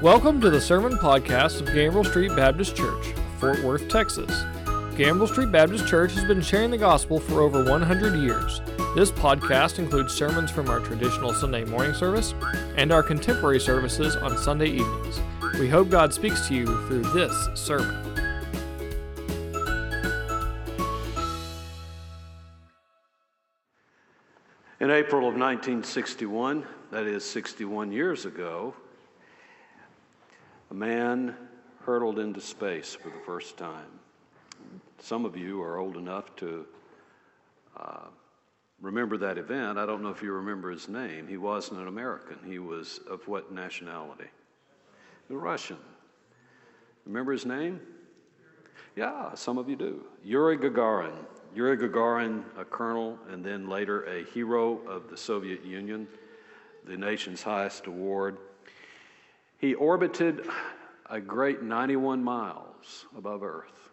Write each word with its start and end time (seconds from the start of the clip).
Welcome 0.00 0.40
to 0.42 0.50
the 0.50 0.60
Sermon 0.60 0.92
Podcast 0.92 1.60
of 1.60 1.66
Gambrell 1.70 2.06
Street 2.06 2.28
Baptist 2.36 2.76
Church, 2.76 3.04
Fort 3.40 3.60
Worth, 3.64 3.88
Texas. 3.88 4.30
Gambrell 4.94 5.26
Street 5.26 5.50
Baptist 5.50 5.88
Church 5.88 6.12
has 6.12 6.24
been 6.24 6.40
sharing 6.40 6.70
the 6.70 6.78
gospel 6.78 7.18
for 7.18 7.40
over 7.40 7.64
100 7.64 8.14
years. 8.14 8.60
This 8.94 9.10
podcast 9.10 9.80
includes 9.80 10.14
sermons 10.14 10.52
from 10.52 10.68
our 10.70 10.78
traditional 10.78 11.34
Sunday 11.34 11.64
morning 11.64 11.94
service 11.94 12.32
and 12.76 12.92
our 12.92 13.02
contemporary 13.02 13.58
services 13.58 14.14
on 14.14 14.38
Sunday 14.38 14.68
evenings. 14.68 15.20
We 15.58 15.68
hope 15.68 15.90
God 15.90 16.14
speaks 16.14 16.46
to 16.46 16.54
you 16.54 16.66
through 16.86 17.02
this 17.12 17.48
sermon. 17.54 17.96
In 24.78 24.92
April 24.92 25.22
of 25.22 25.34
1961, 25.34 26.64
that 26.92 27.04
is 27.08 27.24
61 27.24 27.90
years 27.90 28.26
ago, 28.26 28.74
a 30.70 30.74
man 30.74 31.34
hurtled 31.84 32.18
into 32.18 32.40
space 32.40 32.94
for 32.94 33.08
the 33.08 33.20
first 33.24 33.56
time. 33.56 33.86
Some 34.98 35.24
of 35.24 35.36
you 35.36 35.62
are 35.62 35.78
old 35.78 35.96
enough 35.96 36.34
to 36.36 36.66
uh, 37.76 38.06
remember 38.80 39.16
that 39.18 39.38
event. 39.38 39.78
I 39.78 39.86
don't 39.86 40.02
know 40.02 40.10
if 40.10 40.22
you 40.22 40.32
remember 40.32 40.70
his 40.70 40.88
name. 40.88 41.26
He 41.26 41.36
wasn't 41.36 41.80
an 41.80 41.88
American, 41.88 42.38
he 42.44 42.58
was 42.58 43.00
of 43.08 43.26
what 43.28 43.52
nationality? 43.52 44.28
A 45.30 45.34
Russian. 45.34 45.78
Remember 47.06 47.32
his 47.32 47.46
name? 47.46 47.80
Yeah, 48.96 49.34
some 49.34 49.58
of 49.58 49.68
you 49.68 49.76
do. 49.76 50.04
Yuri 50.24 50.58
Gagarin. 50.58 51.14
Yuri 51.54 51.76
Gagarin, 51.78 52.42
a 52.58 52.64
colonel 52.64 53.18
and 53.30 53.44
then 53.44 53.68
later 53.68 54.04
a 54.04 54.24
hero 54.24 54.78
of 54.86 55.08
the 55.08 55.16
Soviet 55.16 55.64
Union, 55.64 56.06
the 56.84 56.96
nation's 56.96 57.42
highest 57.42 57.86
award. 57.86 58.36
He 59.58 59.74
orbited 59.74 60.48
a 61.10 61.20
great 61.20 61.62
91 61.62 62.22
miles 62.22 63.06
above 63.16 63.42
Earth. 63.42 63.90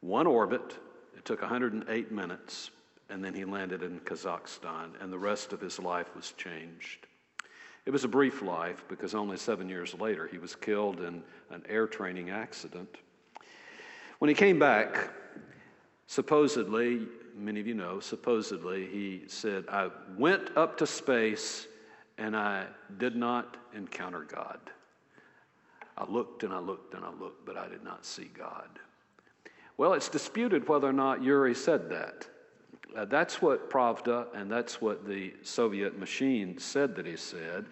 One 0.00 0.26
orbit, 0.26 0.76
it 1.16 1.24
took 1.24 1.40
108 1.40 2.12
minutes, 2.12 2.70
and 3.10 3.24
then 3.24 3.34
he 3.34 3.44
landed 3.44 3.82
in 3.82 4.00
Kazakhstan, 4.00 4.92
and 5.00 5.12
the 5.12 5.18
rest 5.18 5.52
of 5.52 5.60
his 5.60 5.78
life 5.78 6.14
was 6.14 6.32
changed. 6.32 7.06
It 7.86 7.90
was 7.90 8.04
a 8.04 8.08
brief 8.08 8.42
life 8.42 8.84
because 8.88 9.14
only 9.14 9.36
seven 9.36 9.68
years 9.68 9.94
later 9.94 10.26
he 10.26 10.38
was 10.38 10.54
killed 10.54 11.00
in 11.00 11.22
an 11.50 11.64
air 11.68 11.86
training 11.86 12.30
accident. 12.30 12.98
When 14.18 14.28
he 14.28 14.34
came 14.34 14.58
back, 14.58 15.10
Supposedly, 16.08 17.06
many 17.36 17.60
of 17.60 17.66
you 17.66 17.74
know, 17.74 18.00
supposedly, 18.00 18.86
he 18.86 19.24
said, 19.26 19.66
I 19.68 19.90
went 20.16 20.56
up 20.56 20.78
to 20.78 20.86
space 20.86 21.68
and 22.18 22.36
I 22.36 22.66
did 22.98 23.16
not 23.16 23.56
encounter 23.74 24.22
God. 24.22 24.58
I 25.96 26.04
looked 26.10 26.42
and 26.42 26.52
I 26.52 26.58
looked 26.58 26.94
and 26.94 27.04
I 27.04 27.10
looked, 27.10 27.46
but 27.46 27.56
I 27.56 27.68
did 27.68 27.82
not 27.82 28.04
see 28.04 28.30
God. 28.36 28.68
Well, 29.76 29.94
it's 29.94 30.08
disputed 30.08 30.68
whether 30.68 30.88
or 30.88 30.92
not 30.92 31.22
Yuri 31.22 31.54
said 31.54 31.88
that. 31.90 32.28
Uh, 32.96 33.04
that's 33.04 33.40
what 33.40 33.70
Pravda 33.70 34.26
and 34.34 34.50
that's 34.50 34.80
what 34.80 35.06
the 35.06 35.32
Soviet 35.42 35.98
machine 35.98 36.58
said 36.58 36.96
that 36.96 37.06
he 37.06 37.16
said. 37.16 37.66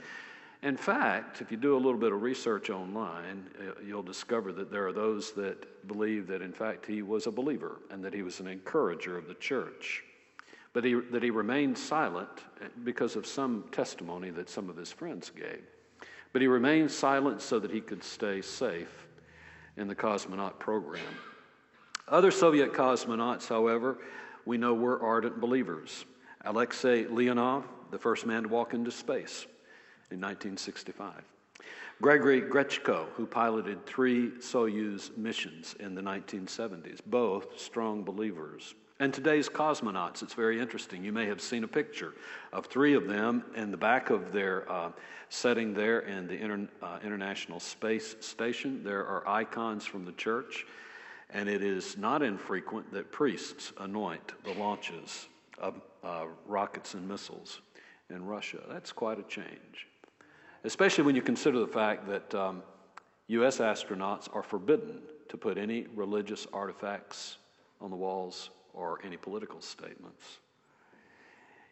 In 0.62 0.76
fact, 0.76 1.40
if 1.40 1.50
you 1.50 1.56
do 1.56 1.74
a 1.74 1.78
little 1.78 1.98
bit 1.98 2.12
of 2.12 2.22
research 2.22 2.70
online, 2.70 3.48
uh, 3.60 3.80
you'll 3.84 4.02
discover 4.02 4.52
that 4.52 4.70
there 4.70 4.86
are 4.86 4.92
those 4.92 5.32
that 5.32 5.86
believe 5.86 6.26
that, 6.28 6.42
in 6.42 6.52
fact, 6.52 6.86
he 6.86 7.02
was 7.02 7.26
a 7.26 7.30
believer 7.30 7.80
and 7.90 8.04
that 8.04 8.14
he 8.14 8.22
was 8.22 8.40
an 8.40 8.46
encourager 8.46 9.16
of 9.18 9.28
the 9.28 9.34
church. 9.34 10.02
But 10.76 10.84
he, 10.84 10.92
that 10.92 11.22
he 11.22 11.30
remained 11.30 11.78
silent 11.78 12.28
because 12.84 13.16
of 13.16 13.26
some 13.26 13.64
testimony 13.72 14.28
that 14.32 14.50
some 14.50 14.68
of 14.68 14.76
his 14.76 14.92
friends 14.92 15.30
gave. 15.30 15.62
But 16.34 16.42
he 16.42 16.48
remained 16.48 16.90
silent 16.90 17.40
so 17.40 17.58
that 17.58 17.70
he 17.70 17.80
could 17.80 18.04
stay 18.04 18.42
safe 18.42 19.08
in 19.78 19.88
the 19.88 19.94
cosmonaut 19.94 20.58
program. 20.58 21.00
Other 22.08 22.30
Soviet 22.30 22.74
cosmonauts, 22.74 23.48
however, 23.48 23.96
we 24.44 24.58
know 24.58 24.74
were 24.74 25.02
ardent 25.02 25.40
believers. 25.40 26.04
Alexei 26.44 27.04
Leonov, 27.04 27.64
the 27.90 27.98
first 27.98 28.26
man 28.26 28.42
to 28.42 28.50
walk 28.50 28.74
into 28.74 28.90
space 28.90 29.46
in 30.10 30.20
1965. 30.20 31.24
Gregory 32.02 32.42
Grechko, 32.42 33.06
who 33.14 33.24
piloted 33.24 33.86
three 33.86 34.32
Soyuz 34.40 35.16
missions 35.16 35.74
in 35.80 35.94
the 35.94 36.02
1970s, 36.02 37.00
both 37.06 37.58
strong 37.58 38.04
believers. 38.04 38.74
And 38.98 39.12
today's 39.12 39.48
cosmonauts, 39.48 40.22
it's 40.22 40.32
very 40.32 40.58
interesting. 40.58 41.04
You 41.04 41.12
may 41.12 41.26
have 41.26 41.40
seen 41.40 41.64
a 41.64 41.68
picture 41.68 42.14
of 42.52 42.66
three 42.66 42.94
of 42.94 43.06
them 43.06 43.44
in 43.54 43.70
the 43.70 43.76
back 43.76 44.08
of 44.08 44.32
their 44.32 44.70
uh, 44.72 44.90
setting 45.28 45.74
there 45.74 46.00
in 46.00 46.26
the 46.26 46.34
Inter- 46.34 46.68
uh, 46.82 46.98
International 47.04 47.60
Space 47.60 48.16
Station. 48.20 48.82
There 48.82 49.06
are 49.06 49.28
icons 49.28 49.84
from 49.84 50.06
the 50.06 50.12
church, 50.12 50.64
and 51.30 51.48
it 51.48 51.62
is 51.62 51.98
not 51.98 52.22
infrequent 52.22 52.90
that 52.92 53.12
priests 53.12 53.72
anoint 53.80 54.32
the 54.44 54.54
launches 54.54 55.28
of 55.58 55.80
uh, 56.02 56.24
rockets 56.46 56.94
and 56.94 57.06
missiles 57.06 57.60
in 58.08 58.24
Russia. 58.24 58.60
That's 58.68 58.92
quite 58.92 59.18
a 59.18 59.24
change 59.24 59.88
especially 60.66 61.04
when 61.04 61.14
you 61.14 61.22
consider 61.22 61.60
the 61.60 61.66
fact 61.66 62.08
that 62.08 62.34
um, 62.34 62.62
U.S. 63.28 63.58
astronauts 63.58 64.28
are 64.34 64.42
forbidden 64.42 65.00
to 65.28 65.36
put 65.36 65.58
any 65.58 65.86
religious 65.94 66.46
artifacts 66.52 67.38
on 67.80 67.90
the 67.90 67.96
walls 67.96 68.50
or 68.76 69.00
any 69.04 69.16
political 69.16 69.60
statements. 69.60 70.38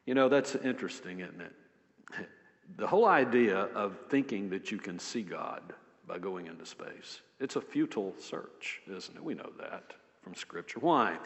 You 0.06 0.14
know, 0.14 0.28
that's 0.28 0.56
interesting, 0.56 1.20
isn't 1.20 1.40
it? 1.40 1.52
The 2.78 2.86
whole 2.86 3.04
idea 3.04 3.58
of 3.74 3.94
thinking 4.08 4.48
that 4.48 4.72
you 4.72 4.78
can 4.78 4.98
see 4.98 5.20
God 5.20 5.74
by 6.08 6.16
going 6.16 6.46
into 6.46 6.64
space, 6.64 7.20
it's 7.38 7.56
a 7.56 7.60
futile 7.60 8.14
search, 8.18 8.80
isn't 8.90 9.14
it? 9.14 9.22
We 9.22 9.34
know 9.34 9.50
that 9.58 9.92
from 10.22 10.34
Scripture. 10.34 10.80
Why? 10.80 11.18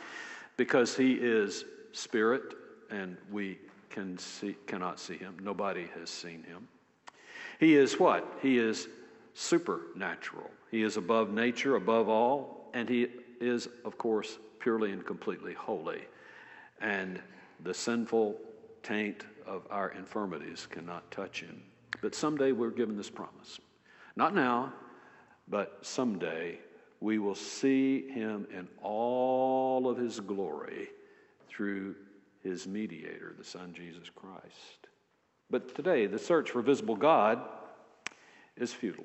Because 0.56 0.96
He 0.96 1.12
is 1.12 1.64
spirit 1.92 2.54
and 2.90 3.16
we 3.30 3.56
can 3.88 4.18
see, 4.18 4.56
cannot 4.66 4.98
see 4.98 5.16
Him. 5.16 5.36
Nobody 5.40 5.88
has 5.96 6.10
seen 6.10 6.42
Him. 6.42 6.66
He 7.60 7.76
is 7.76 8.00
what? 8.00 8.26
He 8.42 8.58
is 8.58 8.88
supernatural. 9.34 10.50
He 10.70 10.82
is 10.82 10.96
above 10.96 11.30
nature, 11.30 11.76
above 11.76 12.08
all, 12.08 12.70
and 12.74 12.88
he 12.88 13.06
is, 13.40 13.68
of 13.84 13.96
course, 13.96 14.38
purely 14.58 14.92
and 14.92 15.04
completely 15.04 15.54
holy. 15.54 16.02
And 16.80 17.20
the 17.64 17.74
sinful 17.74 18.38
taint 18.82 19.24
of 19.46 19.66
our 19.70 19.90
infirmities 19.90 20.66
cannot 20.70 21.10
touch 21.10 21.40
him. 21.40 21.62
But 22.00 22.14
someday 22.14 22.52
we're 22.52 22.70
given 22.70 22.96
this 22.96 23.10
promise. 23.10 23.58
Not 24.16 24.34
now, 24.34 24.72
but 25.48 25.78
someday 25.82 26.58
we 27.00 27.18
will 27.18 27.34
see 27.34 28.08
him 28.08 28.46
in 28.52 28.68
all 28.82 29.88
of 29.88 29.96
his 29.96 30.20
glory 30.20 30.88
through 31.48 31.94
his 32.42 32.66
mediator, 32.66 33.34
the 33.36 33.44
Son 33.44 33.72
Jesus 33.72 34.10
Christ. 34.14 34.88
But 35.50 35.74
today, 35.74 36.06
the 36.06 36.18
search 36.18 36.50
for 36.50 36.62
visible 36.62 36.96
God 36.96 37.40
is 38.56 38.72
futile. 38.72 39.04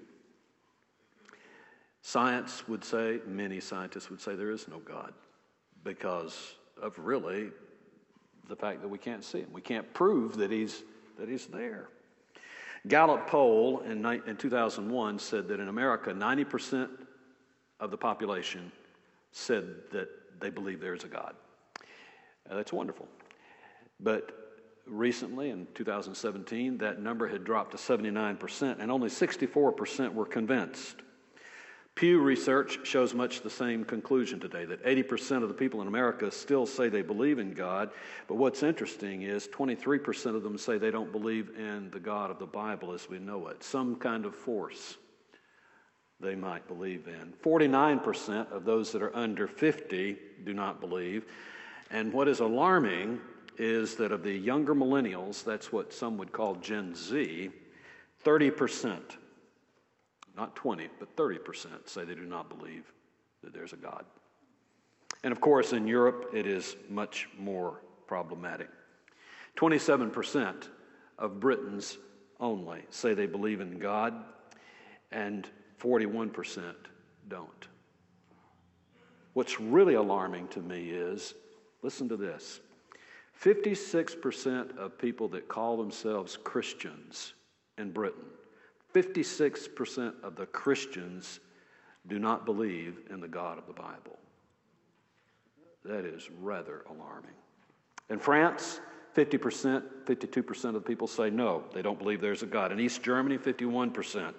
Science 2.02 2.68
would 2.68 2.84
say, 2.84 3.20
many 3.26 3.60
scientists 3.60 4.10
would 4.10 4.20
say, 4.20 4.36
there 4.36 4.52
is 4.52 4.68
no 4.68 4.80
God 4.80 5.14
because 5.84 6.56
of 6.82 6.98
really 6.98 7.52
the 8.48 8.56
fact 8.56 8.82
that 8.82 8.88
we 8.88 8.98
can't 8.98 9.24
see 9.24 9.40
him. 9.40 9.50
We 9.52 9.62
can't 9.62 9.94
prove 9.94 10.38
that 10.38 10.52
he's, 10.52 10.84
that 11.18 11.30
he's 11.30 11.46
there. 11.48 11.90
Gallup 12.88 13.28
poll 13.28 13.80
in, 13.80 14.06
in 14.06 14.36
2001 14.36 15.20
said 15.20 15.48
that 15.48 15.60
in 15.60 15.70
America, 15.70 16.12
90% 16.12 16.90
of 17.80 17.92
the 17.92 17.98
population 17.98 18.72
said 19.32 19.66
that 19.92 20.10
they 20.40 20.50
believe 20.50 20.82
there's 20.82 21.04
a 21.04 21.08
God. 21.08 21.36
Uh, 22.50 22.56
that's 22.56 22.74
wonderful. 22.74 23.08
But 24.00 24.44
recently, 24.86 25.50
in 25.50 25.68
2017, 25.74 26.78
that 26.80 27.02
number 27.02 27.28
had 27.28 27.46
dropped 27.46 27.72
to 27.72 27.78
79%, 27.78 28.80
and 28.80 28.92
only 28.92 29.10
64% 29.10 30.14
were 30.14 30.26
convinced. 30.26 30.98
Pew 31.96 32.22
Research 32.22 32.80
shows 32.88 33.14
much 33.14 33.42
the 33.42 33.50
same 33.50 33.86
conclusion 33.86 34.40
today 34.40 34.66
that 34.66 34.84
80% 34.84 35.44
of 35.44 35.48
the 35.48 35.54
people 35.54 35.80
in 35.82 35.88
America 35.88 36.32
still 36.32 36.66
say 36.66 36.90
they 36.90 37.04
believe 37.04 37.38
in 37.38 37.54
God, 37.54 37.92
but 38.28 38.36
what's 38.36 38.64
interesting 38.64 39.22
is 39.22 39.48
23% 39.50 40.36
of 40.36 40.42
them 40.42 40.58
say 40.58 40.80
they 40.80 40.90
don't 40.90 41.12
believe 41.12 41.52
in 41.56 41.92
the 41.92 42.00
God 42.00 42.32
of 42.32 42.40
the 42.40 42.48
Bible 42.48 42.94
as 42.94 43.08
we 43.08 43.20
know 43.20 43.48
it, 43.48 43.64
some 43.64 43.96
kind 43.96 44.26
of 44.26 44.36
force 44.36 44.98
they 46.20 46.36
might 46.36 46.68
believe 46.68 47.08
in. 47.08 47.34
49% 47.44 48.52
of 48.52 48.66
those 48.66 48.92
that 48.92 49.04
are 49.04 49.16
under 49.16 49.48
50 49.48 50.18
do 50.46 50.54
not 50.54 50.82
believe, 50.82 51.26
and 51.92 52.12
what 52.12 52.28
is 52.28 52.40
alarming 52.40 53.22
is 53.60 53.94
that 53.96 54.12
of 54.12 54.24
the 54.24 54.34
younger 54.34 54.74
millennials, 54.74 55.44
that's 55.44 55.72
what 55.72 55.94
some 55.94 56.18
would 56.18 56.32
call 56.32 56.56
Gen 56.56 56.96
Z, 56.96 57.52
30%, 58.26 59.00
not 60.36 60.56
20, 60.56 60.90
but 61.00 61.16
30% 61.16 61.88
say 61.88 62.04
they 62.04 62.16
do 62.16 62.26
not 62.26 62.50
believe 62.50 62.92
that 63.44 63.54
there's 63.54 63.74
a 63.74 63.78
God. 63.78 64.06
And 65.24 65.32
of 65.32 65.40
course, 65.40 65.74
in 65.74 65.88
Europe, 65.88 66.32
it 66.34 66.48
is 66.48 66.76
much 66.90 67.30
more 67.38 67.82
problematic. 68.08 68.70
27% 69.58 70.68
of 71.20 71.40
Britons 71.40 71.98
only 72.40 72.82
say 72.90 73.14
they 73.14 73.28
believe 73.28 73.62
in 73.62 73.78
God. 73.78 74.14
and 75.14 75.48
41% 75.80 76.74
don't. 77.28 77.68
What's 79.34 79.60
really 79.60 79.94
alarming 79.94 80.48
to 80.50 80.60
me 80.60 80.90
is 80.90 81.34
listen 81.82 82.10
to 82.10 82.18
this 82.18 82.60
56% 83.42 84.78
of 84.78 84.98
people 84.98 85.28
that 85.30 85.48
call 85.48 85.78
themselves 85.78 86.38
Christians 86.38 87.34
in 87.78 87.92
Britain, 87.92 88.26
56% 88.94 90.14
of 90.24 90.36
the 90.36 90.46
Christians 90.46 91.40
do 92.08 92.20
not 92.20 92.46
believe 92.46 93.00
in 93.10 93.20
the 93.20 93.28
God 93.28 93.58
of 93.58 93.66
the 93.66 93.74
Bible. 93.74 94.18
That 95.86 96.06
is 96.06 96.30
rather 96.42 96.84
alarming. 96.90 97.34
In 98.10 98.20
France, 98.20 98.80
50%, 99.16 99.84
52% 100.06 100.66
of 100.66 100.74
the 100.74 100.82
people 100.82 101.08
say 101.08 101.30
no, 101.30 101.64
they 101.74 101.82
don't 101.82 102.00
believe 102.00 102.22
there's 102.22 102.44
a 102.44 102.48
God. 102.48 102.72
In 102.72 102.80
East 102.80 103.04
Germany, 103.04 103.38
51%. 103.38 104.34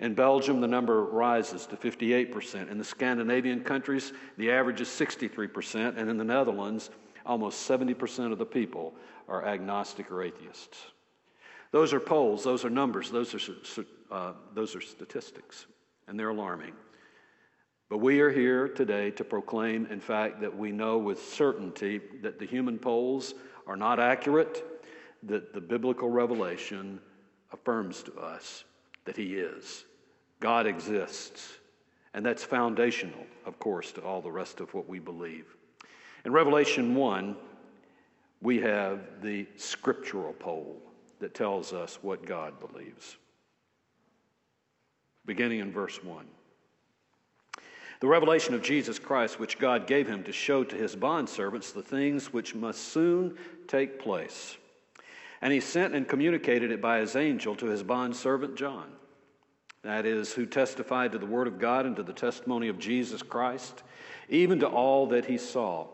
In 0.00 0.14
Belgium, 0.14 0.60
the 0.60 0.66
number 0.66 1.04
rises 1.04 1.66
to 1.66 1.76
58%. 1.76 2.70
In 2.70 2.78
the 2.78 2.84
Scandinavian 2.84 3.62
countries, 3.62 4.12
the 4.38 4.50
average 4.50 4.80
is 4.80 4.88
63%. 4.88 5.96
And 5.96 6.10
in 6.10 6.18
the 6.18 6.24
Netherlands, 6.24 6.90
almost 7.24 7.68
70% 7.68 8.32
of 8.32 8.38
the 8.38 8.46
people 8.46 8.94
are 9.28 9.46
agnostic 9.46 10.10
or 10.10 10.22
atheists. 10.22 10.78
Those 11.74 11.92
are 11.92 11.98
polls, 11.98 12.44
those 12.44 12.64
are 12.64 12.70
numbers, 12.70 13.10
those 13.10 13.34
are, 13.34 13.84
uh, 14.08 14.32
those 14.54 14.76
are 14.76 14.80
statistics, 14.80 15.66
and 16.06 16.16
they're 16.16 16.28
alarming. 16.28 16.72
But 17.88 17.98
we 17.98 18.20
are 18.20 18.30
here 18.30 18.68
today 18.68 19.10
to 19.10 19.24
proclaim, 19.24 19.86
in 19.86 19.98
fact, 19.98 20.40
that 20.42 20.56
we 20.56 20.70
know 20.70 20.98
with 20.98 21.20
certainty 21.20 22.00
that 22.22 22.38
the 22.38 22.46
human 22.46 22.78
polls 22.78 23.34
are 23.66 23.74
not 23.74 23.98
accurate, 23.98 24.64
that 25.24 25.52
the 25.52 25.60
biblical 25.60 26.08
revelation 26.08 27.00
affirms 27.52 28.04
to 28.04 28.20
us 28.20 28.62
that 29.04 29.16
He 29.16 29.34
is. 29.34 29.84
God 30.38 30.68
exists. 30.68 31.54
And 32.14 32.24
that's 32.24 32.44
foundational, 32.44 33.26
of 33.46 33.58
course, 33.58 33.90
to 33.94 34.00
all 34.00 34.22
the 34.22 34.30
rest 34.30 34.60
of 34.60 34.72
what 34.74 34.88
we 34.88 35.00
believe. 35.00 35.56
In 36.24 36.30
Revelation 36.30 36.94
1, 36.94 37.34
we 38.42 38.60
have 38.60 39.20
the 39.22 39.48
scriptural 39.56 40.34
poll 40.34 40.80
that 41.24 41.32
tells 41.34 41.72
us 41.72 41.98
what 42.02 42.26
God 42.26 42.60
believes. 42.60 43.16
Beginning 45.24 45.60
in 45.60 45.72
verse 45.72 46.04
1. 46.04 46.26
The 48.00 48.06
revelation 48.06 48.52
of 48.52 48.60
Jesus 48.60 48.98
Christ, 48.98 49.40
which 49.40 49.58
God 49.58 49.86
gave 49.86 50.06
him 50.06 50.22
to 50.24 50.32
show 50.32 50.64
to 50.64 50.76
his 50.76 50.94
bondservants 50.94 51.72
the 51.72 51.80
things 51.80 52.30
which 52.30 52.54
must 52.54 52.92
soon 52.92 53.38
take 53.66 53.98
place. 53.98 54.58
And 55.40 55.50
he 55.50 55.60
sent 55.60 55.94
and 55.94 56.06
communicated 56.06 56.70
it 56.70 56.82
by 56.82 56.98
his 56.98 57.16
angel 57.16 57.56
to 57.56 57.66
his 57.66 57.82
bondservant 57.82 58.56
John 58.56 58.90
that 59.82 60.06
is, 60.06 60.32
who 60.32 60.46
testified 60.46 61.12
to 61.12 61.18
the 61.18 61.26
Word 61.26 61.46
of 61.46 61.58
God 61.58 61.86
and 61.86 61.94
to 61.96 62.02
the 62.02 62.12
testimony 62.12 62.68
of 62.68 62.78
Jesus 62.78 63.22
Christ, 63.22 63.82
even 64.28 64.60
to 64.60 64.66
all 64.66 65.06
that 65.08 65.26
he 65.26 65.38
saw. 65.38 65.86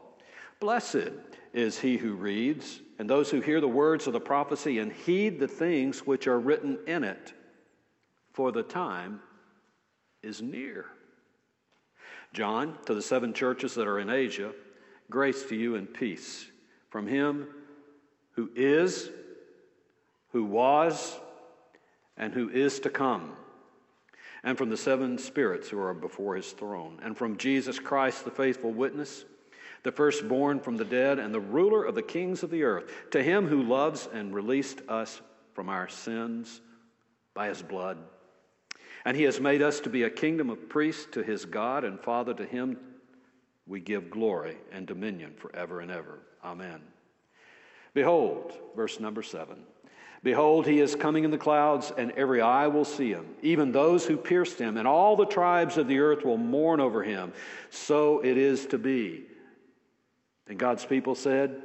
Blessed 0.60 1.10
is 1.52 1.78
he 1.78 1.96
who 1.96 2.14
reads, 2.14 2.80
and 3.00 3.08
those 3.08 3.31
who 3.31 3.41
hear 3.41 3.62
the 3.62 3.67
words 3.67 4.06
of 4.06 4.12
the 4.12 4.20
prophecy 4.20 4.79
and 4.79 4.93
heed 4.93 5.41
the 5.41 5.49
things 5.49 6.00
which 6.00 6.26
are 6.26 6.38
written 6.38 6.79
in 6.87 7.02
it, 7.02 7.32
for 8.35 8.52
the 8.52 8.62
time 8.62 9.20
is 10.23 10.43
near. 10.43 10.85
John, 12.35 12.76
to 12.85 12.93
the 12.93 13.00
seven 13.00 13.32
churches 13.32 13.75
that 13.76 13.88
are 13.88 14.00
in 14.00 14.11
Asia, 14.11 14.52
grace 15.08 15.44
to 15.47 15.56
you 15.56 15.76
and 15.76 15.91
peace 15.91 16.44
from 16.91 17.06
him 17.06 17.47
who 18.32 18.50
is, 18.55 19.08
who 20.32 20.44
was, 20.44 21.19
and 22.19 22.35
who 22.35 22.50
is 22.50 22.81
to 22.81 22.91
come 22.91 23.32
and 24.43 24.58
from 24.58 24.69
the 24.69 24.76
seven 24.76 25.17
spirits 25.17 25.70
who 25.70 25.81
are 25.81 25.94
before 25.94 26.37
his 26.37 26.52
throne, 26.52 26.99
and 27.02 27.17
from 27.17 27.38
Jesus 27.38 27.79
Christ, 27.79 28.26
the 28.26 28.31
faithful 28.31 28.73
witness, 28.73 29.25
the 29.82 29.92
firstborn 29.92 30.60
from 30.60 30.76
the 30.76 30.84
dead, 30.84 31.18
and 31.18 31.32
the 31.32 31.40
ruler 31.40 31.84
of 31.84 31.94
the 31.94 32.02
kings 32.02 32.42
of 32.42 32.50
the 32.50 32.62
earth, 32.64 32.90
to 33.10 33.22
him 33.22 33.46
who 33.46 33.62
loves 33.62 34.08
and 34.12 34.34
released 34.34 34.80
us 34.88 35.20
from 35.54 35.68
our 35.68 35.88
sins 35.88 36.60
by 37.34 37.48
his 37.48 37.62
blood. 37.62 37.98
And 39.04 39.16
he 39.16 39.22
has 39.24 39.40
made 39.40 39.62
us 39.62 39.80
to 39.80 39.90
be 39.90 40.02
a 40.02 40.10
kingdom 40.10 40.50
of 40.50 40.68
priests 40.68 41.06
to 41.12 41.22
his 41.22 41.44
God 41.44 41.84
and 41.84 41.98
Father. 41.98 42.34
To 42.34 42.44
him 42.44 42.76
we 43.66 43.80
give 43.80 44.10
glory 44.10 44.56
and 44.72 44.86
dominion 44.86 45.34
forever 45.38 45.80
and 45.80 45.90
ever. 45.90 46.18
Amen. 46.44 46.82
Behold, 47.94 48.52
verse 48.76 49.00
number 49.00 49.22
seven. 49.22 49.64
Behold, 50.22 50.66
he 50.66 50.80
is 50.80 50.94
coming 50.94 51.24
in 51.24 51.30
the 51.30 51.38
clouds, 51.38 51.92
and 51.96 52.12
every 52.12 52.42
eye 52.42 52.66
will 52.66 52.84
see 52.84 53.10
him, 53.10 53.26
even 53.40 53.72
those 53.72 54.04
who 54.04 54.18
pierced 54.18 54.58
him, 54.58 54.76
and 54.76 54.86
all 54.86 55.16
the 55.16 55.24
tribes 55.24 55.78
of 55.78 55.88
the 55.88 55.98
earth 55.98 56.26
will 56.26 56.36
mourn 56.36 56.78
over 56.78 57.02
him. 57.02 57.32
So 57.70 58.20
it 58.20 58.36
is 58.36 58.66
to 58.66 58.78
be. 58.78 59.24
And 60.50 60.58
God's 60.58 60.85
people 60.85 61.14
said, 61.14 61.62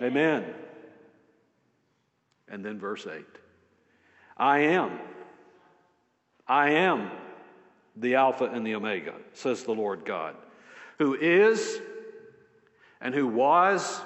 Amen. 0.00 0.42
Amen. 0.42 0.54
And 2.48 2.64
then 2.64 2.78
verse 2.78 3.06
8 3.06 3.24
I 4.38 4.60
am, 4.60 4.98
I 6.48 6.70
am 6.70 7.10
the 7.94 8.14
Alpha 8.14 8.44
and 8.44 8.66
the 8.66 8.74
Omega, 8.74 9.12
says 9.34 9.64
the 9.64 9.72
Lord 9.72 10.06
God, 10.06 10.34
who 10.98 11.14
is, 11.14 11.78
and 13.02 13.14
who 13.14 13.26
was, 13.26 14.00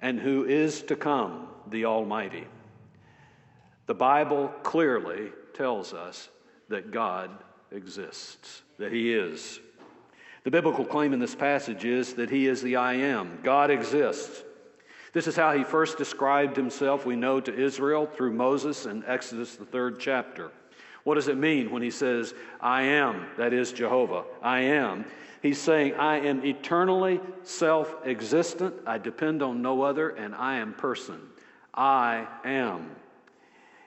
and 0.00 0.18
who 0.18 0.46
is 0.46 0.80
to 0.84 0.96
come, 0.96 1.48
the 1.68 1.84
Almighty. 1.84 2.46
The 3.84 3.94
Bible 3.94 4.48
clearly 4.62 5.32
tells 5.52 5.92
us 5.92 6.30
that 6.70 6.92
God 6.92 7.30
exists, 7.70 8.62
that 8.78 8.90
He 8.90 9.12
is. 9.12 9.60
The 10.46 10.52
biblical 10.52 10.84
claim 10.84 11.12
in 11.12 11.18
this 11.18 11.34
passage 11.34 11.84
is 11.84 12.14
that 12.14 12.30
He 12.30 12.46
is 12.46 12.62
the 12.62 12.76
I 12.76 12.92
am. 12.92 13.40
God 13.42 13.68
exists. 13.68 14.44
This 15.12 15.26
is 15.26 15.34
how 15.34 15.52
He 15.52 15.64
first 15.64 15.98
described 15.98 16.56
Himself, 16.56 17.04
we 17.04 17.16
know, 17.16 17.40
to 17.40 17.52
Israel 17.52 18.06
through 18.06 18.32
Moses 18.32 18.86
in 18.86 19.04
Exodus, 19.06 19.56
the 19.56 19.64
third 19.64 19.98
chapter. 19.98 20.52
What 21.02 21.16
does 21.16 21.26
it 21.26 21.36
mean 21.36 21.72
when 21.72 21.82
He 21.82 21.90
says, 21.90 22.32
I 22.60 22.82
am, 22.82 23.26
that 23.36 23.52
is 23.52 23.72
Jehovah, 23.72 24.22
I 24.40 24.60
am? 24.60 25.04
He's 25.42 25.60
saying, 25.60 25.94
I 25.94 26.20
am 26.20 26.46
eternally 26.46 27.20
self 27.42 27.92
existent, 28.04 28.76
I 28.86 28.98
depend 28.98 29.42
on 29.42 29.62
no 29.62 29.82
other, 29.82 30.10
and 30.10 30.32
I 30.32 30.58
am 30.58 30.74
person. 30.74 31.18
I 31.74 32.28
am. 32.44 32.88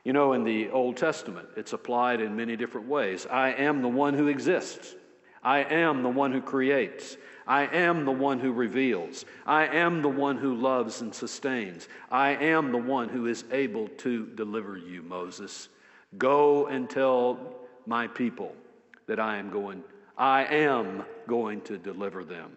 You 0.04 0.12
know, 0.12 0.34
in 0.34 0.44
the 0.44 0.72
Old 0.72 0.98
Testament, 0.98 1.48
it's 1.56 1.72
applied 1.72 2.20
in 2.20 2.36
many 2.36 2.58
different 2.58 2.90
ways. 2.90 3.26
I 3.28 3.52
am 3.54 3.82
the 3.82 3.88
one 3.88 4.14
who 4.14 4.28
exists. 4.28 4.96
I 5.44 5.60
am 5.60 6.04
the 6.04 6.10
one 6.10 6.32
who 6.32 6.42
creates. 6.42 7.18
I 7.48 7.64
am 7.66 8.06
the 8.06 8.12
one 8.12 8.40
who 8.40 8.52
reveals. 8.52 9.26
I 9.46 9.66
am 9.68 10.02
the 10.02 10.10
one 10.10 10.38
who 10.38 10.56
loves 10.56 11.02
and 11.02 11.14
sustains. 11.14 11.88
I 12.12 12.32
am 12.36 12.72
the 12.72 12.78
one 12.78 13.10
who 13.10 13.26
is 13.26 13.44
able 13.52 13.88
to 14.00 14.28
deliver 14.28 14.78
you, 14.78 15.02
Moses. 15.02 15.70
Go 16.18 16.68
and 16.68 16.90
tell 16.90 17.40
my 17.88 18.08
people 18.08 18.54
that 19.08 19.20
I 19.20 19.38
am 19.38 19.50
going, 19.50 19.84
I 20.18 20.46
am 20.46 21.04
going 21.28 21.62
to 21.62 21.78
deliver 21.78 22.24
them. 22.24 22.52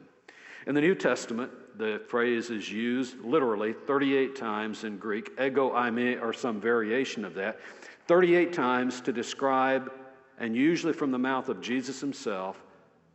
In 0.66 0.74
the 0.74 0.80
New 0.80 0.94
Testament, 0.94 1.50
the 1.78 2.02
phrase 2.08 2.50
is 2.50 2.70
used 2.70 3.18
literally 3.20 3.72
38 3.72 4.36
times 4.36 4.84
in 4.84 4.98
Greek, 4.98 5.30
ego 5.40 5.70
eimi, 5.70 6.20
or 6.20 6.32
some 6.32 6.60
variation 6.60 7.24
of 7.24 7.34
that, 7.34 7.60
38 8.06 8.52
times 8.52 9.00
to 9.00 9.12
describe, 9.12 9.90
and 10.38 10.54
usually 10.54 10.92
from 10.92 11.10
the 11.10 11.18
mouth 11.18 11.48
of 11.48 11.60
Jesus 11.60 12.00
himself, 12.00 12.62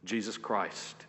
Jesus 0.07 0.37
Christ 0.37 1.05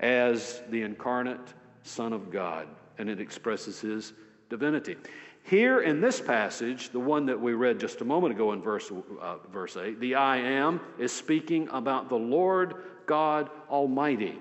as 0.00 0.62
the 0.70 0.82
incarnate 0.82 1.54
Son 1.82 2.12
of 2.12 2.30
God, 2.30 2.68
and 2.96 3.10
it 3.10 3.20
expresses 3.20 3.80
his 3.80 4.12
divinity. 4.48 4.96
Here 5.42 5.80
in 5.80 6.00
this 6.00 6.20
passage, 6.20 6.90
the 6.90 7.00
one 7.00 7.26
that 7.26 7.40
we 7.40 7.54
read 7.54 7.80
just 7.80 8.00
a 8.00 8.04
moment 8.04 8.34
ago 8.34 8.52
in 8.52 8.60
verse, 8.60 8.92
uh, 9.20 9.36
verse 9.50 9.76
8, 9.76 9.98
the 9.98 10.14
I 10.14 10.36
am 10.36 10.80
is 10.98 11.10
speaking 11.10 11.68
about 11.72 12.08
the 12.08 12.16
Lord 12.16 12.74
God 13.06 13.50
Almighty. 13.70 14.38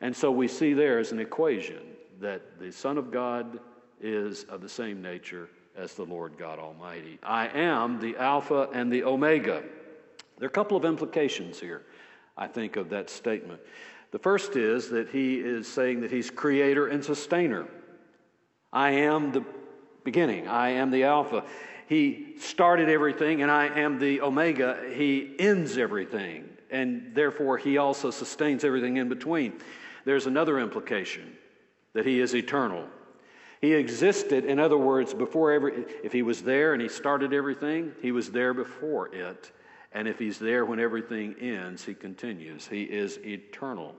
And 0.00 0.14
so 0.14 0.30
we 0.30 0.46
see 0.46 0.74
there 0.74 0.98
as 0.98 1.10
an 1.12 1.18
equation 1.18 1.80
that 2.20 2.60
the 2.60 2.70
Son 2.70 2.98
of 2.98 3.10
God 3.10 3.58
is 4.00 4.44
of 4.44 4.60
the 4.60 4.68
same 4.68 5.02
nature 5.02 5.48
as 5.76 5.94
the 5.94 6.04
Lord 6.04 6.38
God 6.38 6.58
Almighty. 6.58 7.18
I 7.22 7.48
am 7.48 8.00
the 8.00 8.16
Alpha 8.16 8.68
and 8.72 8.92
the 8.92 9.04
Omega. 9.04 9.62
There 10.38 10.46
are 10.46 10.46
a 10.46 10.50
couple 10.50 10.76
of 10.76 10.84
implications 10.84 11.58
here, 11.58 11.82
I 12.38 12.46
think, 12.46 12.76
of 12.76 12.90
that 12.90 13.10
statement. 13.10 13.60
The 14.12 14.18
first 14.18 14.56
is 14.56 14.88
that 14.90 15.10
he 15.10 15.36
is 15.36 15.68
saying 15.68 16.00
that 16.00 16.10
he's 16.10 16.30
creator 16.30 16.86
and 16.86 17.04
sustainer. 17.04 17.66
I 18.72 18.90
am 18.92 19.32
the 19.32 19.44
beginning, 20.04 20.48
I 20.48 20.70
am 20.70 20.90
the 20.90 21.04
Alpha. 21.04 21.44
He 21.88 22.34
started 22.38 22.88
everything, 22.88 23.42
and 23.42 23.50
I 23.50 23.66
am 23.66 23.98
the 23.98 24.20
Omega. 24.20 24.78
He 24.94 25.34
ends 25.38 25.76
everything, 25.76 26.48
and 26.70 27.14
therefore 27.14 27.58
he 27.58 27.78
also 27.78 28.10
sustains 28.10 28.62
everything 28.64 28.98
in 28.98 29.08
between 29.08 29.54
there's 30.08 30.26
another 30.26 30.58
implication 30.58 31.36
that 31.92 32.06
he 32.06 32.18
is 32.20 32.34
eternal. 32.34 32.86
He 33.60 33.74
existed, 33.74 34.46
in 34.46 34.58
other 34.58 34.78
words, 34.78 35.12
before 35.12 35.52
every, 35.52 35.84
if 36.02 36.12
he 36.12 36.22
was 36.22 36.40
there 36.40 36.72
and 36.72 36.80
he 36.80 36.88
started 36.88 37.34
everything, 37.34 37.92
he 38.00 38.10
was 38.10 38.30
there 38.30 38.54
before 38.54 39.14
it. 39.14 39.52
And 39.92 40.06
if 40.06 40.18
he's 40.18 40.38
there 40.38 40.64
when 40.64 40.80
everything 40.80 41.34
ends, 41.40 41.84
he 41.84 41.94
continues. 41.94 42.66
He 42.66 42.82
is 42.82 43.18
eternal. 43.18 43.94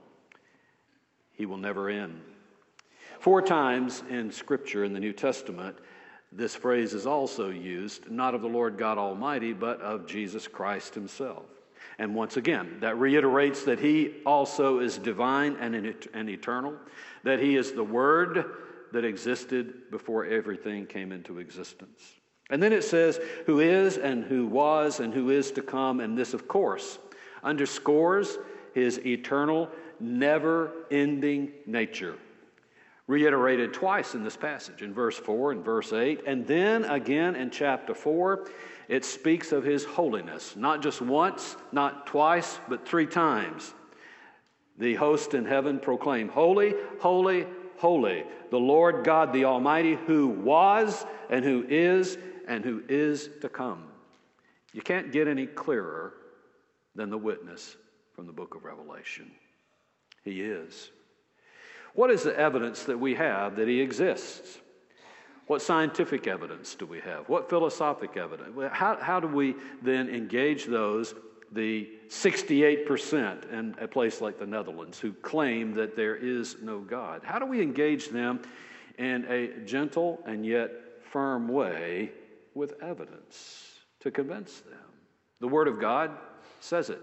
He 1.32 1.46
will 1.46 1.56
never 1.56 1.88
end. 1.88 2.20
Four 3.18 3.42
times 3.42 4.02
in 4.08 4.30
Scripture 4.30 4.84
in 4.84 4.92
the 4.92 5.00
New 5.00 5.12
Testament, 5.12 5.76
this 6.32 6.54
phrase 6.54 6.94
is 6.94 7.06
also 7.06 7.50
used, 7.50 8.10
not 8.10 8.34
of 8.34 8.42
the 8.42 8.48
Lord 8.48 8.78
God 8.78 8.98
Almighty, 8.98 9.52
but 9.52 9.80
of 9.80 10.06
Jesus 10.06 10.46
Christ 10.46 10.94
Himself. 10.94 11.44
And 11.98 12.14
once 12.14 12.36
again, 12.36 12.78
that 12.80 12.98
reiterates 12.98 13.64
that 13.64 13.80
He 13.80 14.14
also 14.24 14.78
is 14.78 14.96
divine 14.96 15.56
and, 15.56 15.74
and 16.14 16.30
eternal, 16.30 16.74
that 17.24 17.40
He 17.40 17.56
is 17.56 17.72
the 17.72 17.84
Word 17.84 18.44
that 18.92 19.04
existed 19.04 19.90
before 19.90 20.24
everything 20.24 20.86
came 20.86 21.12
into 21.12 21.38
existence. 21.38 22.19
And 22.50 22.62
then 22.62 22.72
it 22.72 22.82
says, 22.82 23.20
who 23.46 23.60
is 23.60 23.96
and 23.96 24.24
who 24.24 24.46
was 24.46 25.00
and 25.00 25.14
who 25.14 25.30
is 25.30 25.52
to 25.52 25.62
come. 25.62 26.00
And 26.00 26.18
this, 26.18 26.34
of 26.34 26.48
course, 26.48 26.98
underscores 27.42 28.38
his 28.74 28.98
eternal, 29.06 29.68
never 30.00 30.72
ending 30.90 31.52
nature. 31.66 32.16
Reiterated 33.06 33.72
twice 33.72 34.14
in 34.14 34.22
this 34.22 34.36
passage, 34.36 34.82
in 34.82 34.92
verse 34.92 35.16
4 35.16 35.52
and 35.52 35.64
verse 35.64 35.92
8. 35.92 36.22
And 36.26 36.46
then 36.46 36.84
again 36.84 37.34
in 37.36 37.50
chapter 37.50 37.94
4, 37.94 38.46
it 38.88 39.04
speaks 39.04 39.52
of 39.52 39.64
his 39.64 39.84
holiness, 39.84 40.56
not 40.56 40.82
just 40.82 41.00
once, 41.00 41.56
not 41.70 42.06
twice, 42.06 42.58
but 42.68 42.86
three 42.86 43.06
times. 43.06 43.72
The 44.78 44.94
host 44.94 45.34
in 45.34 45.44
heaven 45.44 45.78
proclaim, 45.78 46.28
Holy, 46.28 46.74
holy, 47.00 47.46
holy, 47.76 48.24
the 48.50 48.58
Lord 48.58 49.04
God 49.04 49.32
the 49.32 49.44
Almighty, 49.44 49.96
who 50.06 50.28
was 50.28 51.04
and 51.28 51.44
who 51.44 51.64
is 51.68 52.18
and 52.46 52.64
who 52.64 52.82
is 52.88 53.28
to 53.40 53.48
come. 53.48 53.84
You 54.72 54.82
can't 54.82 55.12
get 55.12 55.28
any 55.28 55.46
clearer 55.46 56.14
than 56.94 57.10
the 57.10 57.18
witness 57.18 57.76
from 58.14 58.26
the 58.26 58.32
book 58.32 58.54
of 58.54 58.64
Revelation. 58.64 59.30
He 60.24 60.42
is. 60.42 60.90
What 61.94 62.10
is 62.10 62.22
the 62.22 62.38
evidence 62.38 62.84
that 62.84 62.98
we 62.98 63.14
have 63.14 63.56
that 63.56 63.66
he 63.66 63.80
exists? 63.80 64.58
What 65.46 65.62
scientific 65.62 66.28
evidence 66.28 66.76
do 66.76 66.86
we 66.86 67.00
have? 67.00 67.28
What 67.28 67.50
philosophic 67.50 68.16
evidence? 68.16 68.56
How, 68.72 68.96
how 69.00 69.18
do 69.18 69.26
we 69.26 69.56
then 69.82 70.08
engage 70.08 70.66
those, 70.66 71.14
the 71.50 71.88
68% 72.08 73.52
in 73.52 73.74
a 73.80 73.88
place 73.88 74.20
like 74.20 74.38
the 74.38 74.46
Netherlands, 74.46 75.00
who 75.00 75.12
claim 75.12 75.74
that 75.74 75.96
there 75.96 76.14
is 76.14 76.56
no 76.62 76.78
God? 76.78 77.22
How 77.24 77.40
do 77.40 77.46
we 77.46 77.60
engage 77.60 78.10
them 78.10 78.42
in 78.98 79.24
a 79.28 79.64
gentle 79.64 80.22
and 80.24 80.46
yet 80.46 80.70
firm 81.10 81.48
way 81.48 82.12
with 82.54 82.74
evidence 82.82 83.80
to 84.00 84.10
convince 84.10 84.60
them. 84.60 84.78
The 85.40 85.48
Word 85.48 85.68
of 85.68 85.80
God 85.80 86.10
says 86.60 86.90
it. 86.90 87.00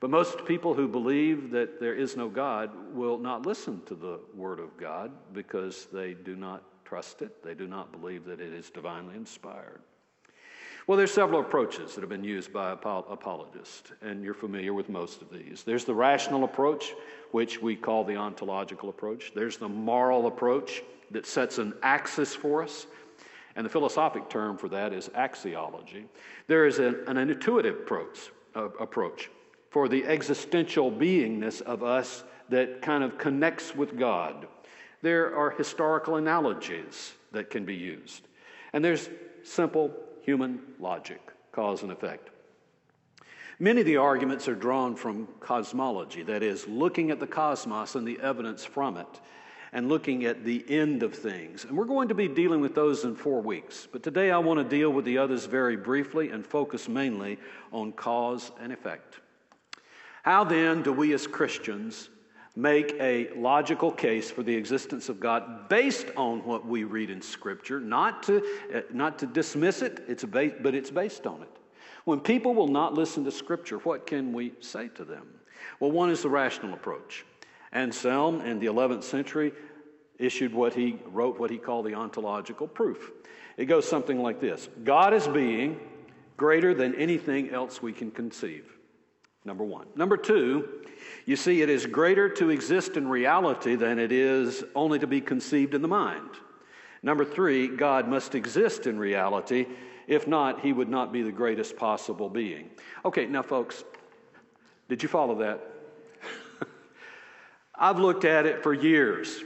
But 0.00 0.10
most 0.10 0.44
people 0.46 0.74
who 0.74 0.88
believe 0.88 1.50
that 1.50 1.78
there 1.78 1.94
is 1.94 2.16
no 2.16 2.28
God 2.28 2.70
will 2.92 3.18
not 3.18 3.46
listen 3.46 3.82
to 3.86 3.94
the 3.94 4.18
Word 4.34 4.58
of 4.58 4.76
God 4.76 5.12
because 5.32 5.86
they 5.92 6.14
do 6.14 6.34
not 6.34 6.64
trust 6.84 7.22
it. 7.22 7.42
They 7.42 7.54
do 7.54 7.68
not 7.68 7.92
believe 7.92 8.24
that 8.24 8.40
it 8.40 8.52
is 8.52 8.68
divinely 8.70 9.14
inspired. 9.14 9.80
Well, 10.88 10.98
there's 10.98 11.14
several 11.14 11.40
approaches 11.40 11.94
that 11.94 12.00
have 12.00 12.10
been 12.10 12.24
used 12.24 12.52
by 12.52 12.72
apologists, 12.72 13.92
and 14.02 14.24
you're 14.24 14.34
familiar 14.34 14.74
with 14.74 14.88
most 14.88 15.22
of 15.22 15.30
these. 15.30 15.62
There's 15.62 15.84
the 15.84 15.94
rational 15.94 16.42
approach, 16.42 16.92
which 17.30 17.62
we 17.62 17.76
call 17.76 18.02
the 18.02 18.16
ontological 18.16 18.88
approach. 18.88 19.30
There's 19.32 19.56
the 19.56 19.68
moral 19.68 20.26
approach 20.26 20.82
that 21.12 21.26
sets 21.26 21.58
an 21.58 21.74
axis 21.84 22.34
for 22.34 22.64
us. 22.64 22.86
And 23.56 23.64
the 23.66 23.70
philosophic 23.70 24.28
term 24.28 24.56
for 24.56 24.68
that 24.68 24.92
is 24.92 25.08
axiology. 25.10 26.04
There 26.46 26.66
is 26.66 26.78
an, 26.78 27.04
an 27.06 27.18
intuitive 27.18 27.76
approach, 27.76 28.30
uh, 28.56 28.68
approach 28.80 29.30
for 29.70 29.88
the 29.88 30.04
existential 30.04 30.90
beingness 30.90 31.60
of 31.62 31.82
us 31.82 32.24
that 32.48 32.82
kind 32.82 33.02
of 33.02 33.18
connects 33.18 33.74
with 33.74 33.98
God. 33.98 34.46
There 35.02 35.34
are 35.36 35.50
historical 35.50 36.16
analogies 36.16 37.12
that 37.32 37.50
can 37.50 37.64
be 37.64 37.74
used. 37.74 38.28
And 38.72 38.84
there's 38.84 39.08
simple 39.42 39.90
human 40.22 40.60
logic, 40.78 41.20
cause 41.50 41.82
and 41.82 41.90
effect. 41.90 42.30
Many 43.58 43.80
of 43.80 43.86
the 43.86 43.96
arguments 43.96 44.48
are 44.48 44.54
drawn 44.54 44.96
from 44.96 45.28
cosmology, 45.40 46.22
that 46.24 46.42
is, 46.42 46.66
looking 46.66 47.10
at 47.10 47.20
the 47.20 47.26
cosmos 47.26 47.94
and 47.94 48.06
the 48.06 48.18
evidence 48.20 48.64
from 48.64 48.96
it 48.96 49.20
and 49.72 49.88
looking 49.88 50.24
at 50.24 50.44
the 50.44 50.64
end 50.68 51.02
of 51.02 51.14
things. 51.14 51.64
And 51.64 51.76
we're 51.76 51.86
going 51.86 52.08
to 52.08 52.14
be 52.14 52.28
dealing 52.28 52.60
with 52.60 52.74
those 52.74 53.04
in 53.04 53.16
four 53.16 53.40
weeks. 53.40 53.88
But 53.90 54.02
today 54.02 54.30
I 54.30 54.38
want 54.38 54.58
to 54.58 54.64
deal 54.64 54.90
with 54.90 55.04
the 55.04 55.18
others 55.18 55.46
very 55.46 55.76
briefly 55.76 56.30
and 56.30 56.44
focus 56.44 56.88
mainly 56.88 57.38
on 57.72 57.92
cause 57.92 58.52
and 58.60 58.72
effect. 58.72 59.20
How 60.22 60.44
then 60.44 60.82
do 60.82 60.92
we 60.92 61.14
as 61.14 61.26
Christians 61.26 62.10
make 62.54 62.94
a 63.00 63.30
logical 63.34 63.90
case 63.90 64.30
for 64.30 64.42
the 64.42 64.54
existence 64.54 65.08
of 65.08 65.18
God 65.18 65.70
based 65.70 66.08
on 66.16 66.44
what 66.44 66.66
we 66.66 66.84
read 66.84 67.08
in 67.08 67.22
Scripture, 67.22 67.80
not 67.80 68.22
to, 68.24 68.44
uh, 68.74 68.80
not 68.92 69.18
to 69.20 69.26
dismiss 69.26 69.80
it, 69.80 70.04
it's 70.06 70.24
based, 70.24 70.56
but 70.62 70.74
it's 70.74 70.90
based 70.90 71.26
on 71.26 71.42
it. 71.42 71.48
When 72.04 72.20
people 72.20 72.54
will 72.54 72.68
not 72.68 72.92
listen 72.92 73.24
to 73.24 73.30
Scripture, 73.30 73.78
what 73.78 74.06
can 74.06 74.34
we 74.34 74.52
say 74.60 74.88
to 74.88 75.04
them? 75.04 75.26
Well, 75.80 75.92
one 75.92 76.10
is 76.10 76.22
the 76.22 76.28
rational 76.28 76.74
approach. 76.74 77.24
Anselm 77.72 78.40
in 78.42 78.58
the 78.58 78.66
11th 78.66 79.02
century 79.04 79.52
issued 80.18 80.54
what 80.54 80.74
he 80.74 80.98
wrote, 81.06 81.38
what 81.38 81.50
he 81.50 81.58
called 81.58 81.86
the 81.86 81.94
ontological 81.94 82.68
proof. 82.68 83.10
It 83.56 83.66
goes 83.66 83.88
something 83.88 84.20
like 84.20 84.40
this 84.40 84.68
God 84.84 85.14
is 85.14 85.26
being 85.28 85.80
greater 86.36 86.74
than 86.74 86.94
anything 86.94 87.50
else 87.50 87.82
we 87.82 87.92
can 87.92 88.10
conceive. 88.10 88.76
Number 89.44 89.64
one. 89.64 89.86
Number 89.96 90.16
two, 90.16 90.84
you 91.26 91.34
see, 91.34 91.62
it 91.62 91.68
is 91.68 91.86
greater 91.86 92.28
to 92.28 92.50
exist 92.50 92.96
in 92.96 93.08
reality 93.08 93.74
than 93.74 93.98
it 93.98 94.12
is 94.12 94.62
only 94.74 95.00
to 95.00 95.06
be 95.06 95.20
conceived 95.20 95.74
in 95.74 95.82
the 95.82 95.88
mind. 95.88 96.30
Number 97.02 97.24
three, 97.24 97.66
God 97.66 98.06
must 98.06 98.36
exist 98.36 98.86
in 98.86 98.98
reality. 98.98 99.66
If 100.06 100.28
not, 100.28 100.60
he 100.60 100.72
would 100.72 100.88
not 100.88 101.12
be 101.12 101.22
the 101.22 101.32
greatest 101.32 101.76
possible 101.76 102.28
being. 102.28 102.70
Okay, 103.04 103.26
now, 103.26 103.42
folks, 103.42 103.82
did 104.88 105.02
you 105.02 105.08
follow 105.08 105.34
that? 105.36 105.71
I've 107.74 107.98
looked 107.98 108.24
at 108.24 108.46
it 108.46 108.62
for 108.62 108.72
years 108.72 109.42